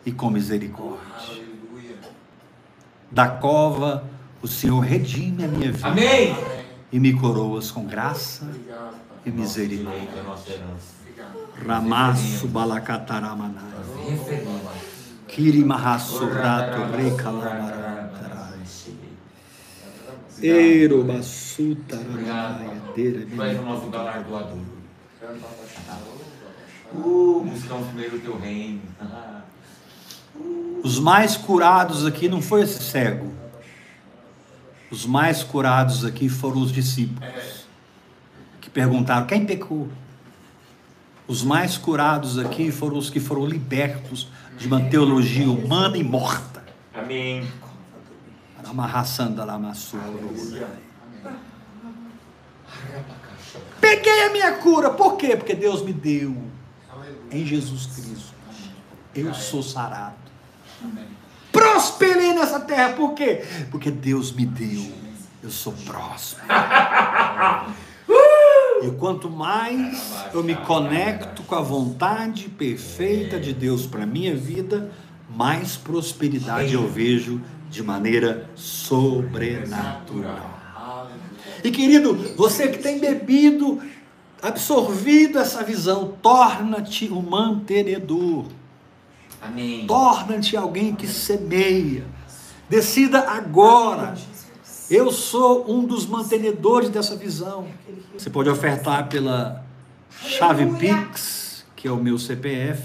[0.05, 1.07] e com misericórdia.
[3.11, 4.05] Da cova
[4.43, 6.37] o Senhor redime a minha vida Amém.
[6.93, 8.49] E me coroas com graça
[9.25, 10.25] e misericórdia.
[11.67, 13.65] Ramasso balacataramanai.
[14.09, 14.61] Referimos.
[15.29, 18.61] Kiri mahasurato recalamarantarai.
[20.43, 22.83] Ero basutaramanai.
[22.95, 24.76] Tu és o nosso galardoador.
[26.95, 27.45] Uh,
[27.89, 28.83] primeiro o teu reino.
[30.83, 33.33] Os mais curados aqui não foi esse cego.
[34.91, 37.67] Os mais curados aqui foram os discípulos.
[38.61, 39.89] Que perguntaram: quem pecou?
[41.27, 46.65] Os mais curados aqui foram os que foram libertos de uma teologia humana e morta.
[46.95, 47.47] Amém.
[53.87, 54.91] Peguei a minha cura.
[54.91, 55.37] Por quê?
[55.37, 56.37] Porque Deus me deu
[57.31, 58.35] em Jesus Cristo.
[59.15, 60.17] Eu sou sarado.
[61.53, 62.95] Prosperei nessa terra.
[62.95, 63.45] Por quê?
[63.71, 64.93] Porque Deus me deu.
[65.41, 66.49] Eu sou próspero.
[68.83, 74.91] E quanto mais eu me conecto com a vontade perfeita de Deus para minha vida,
[75.31, 80.56] mais prosperidade eu vejo de maneira sobrenatural.
[81.67, 83.83] E querido, você que tem bebido,
[84.41, 88.45] absorvido essa visão, torna-te um mantenedor.
[89.43, 89.85] Amém.
[89.85, 92.05] Torna-te alguém que semeia.
[92.71, 94.15] Decida agora.
[94.89, 97.67] Eu sou um dos mantenedores dessa visão.
[98.17, 99.67] Você pode ofertar pela
[100.09, 101.09] chave Aleluia.
[101.09, 102.81] Pix, que é o meu CPF,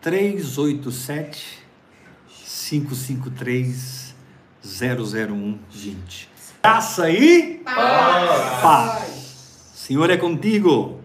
[0.00, 1.58] 387
[2.68, 4.14] 553
[4.62, 6.37] 00120.
[6.62, 8.60] Graça e Paz.
[8.60, 9.72] paz.
[9.74, 10.97] Senhor é contigo.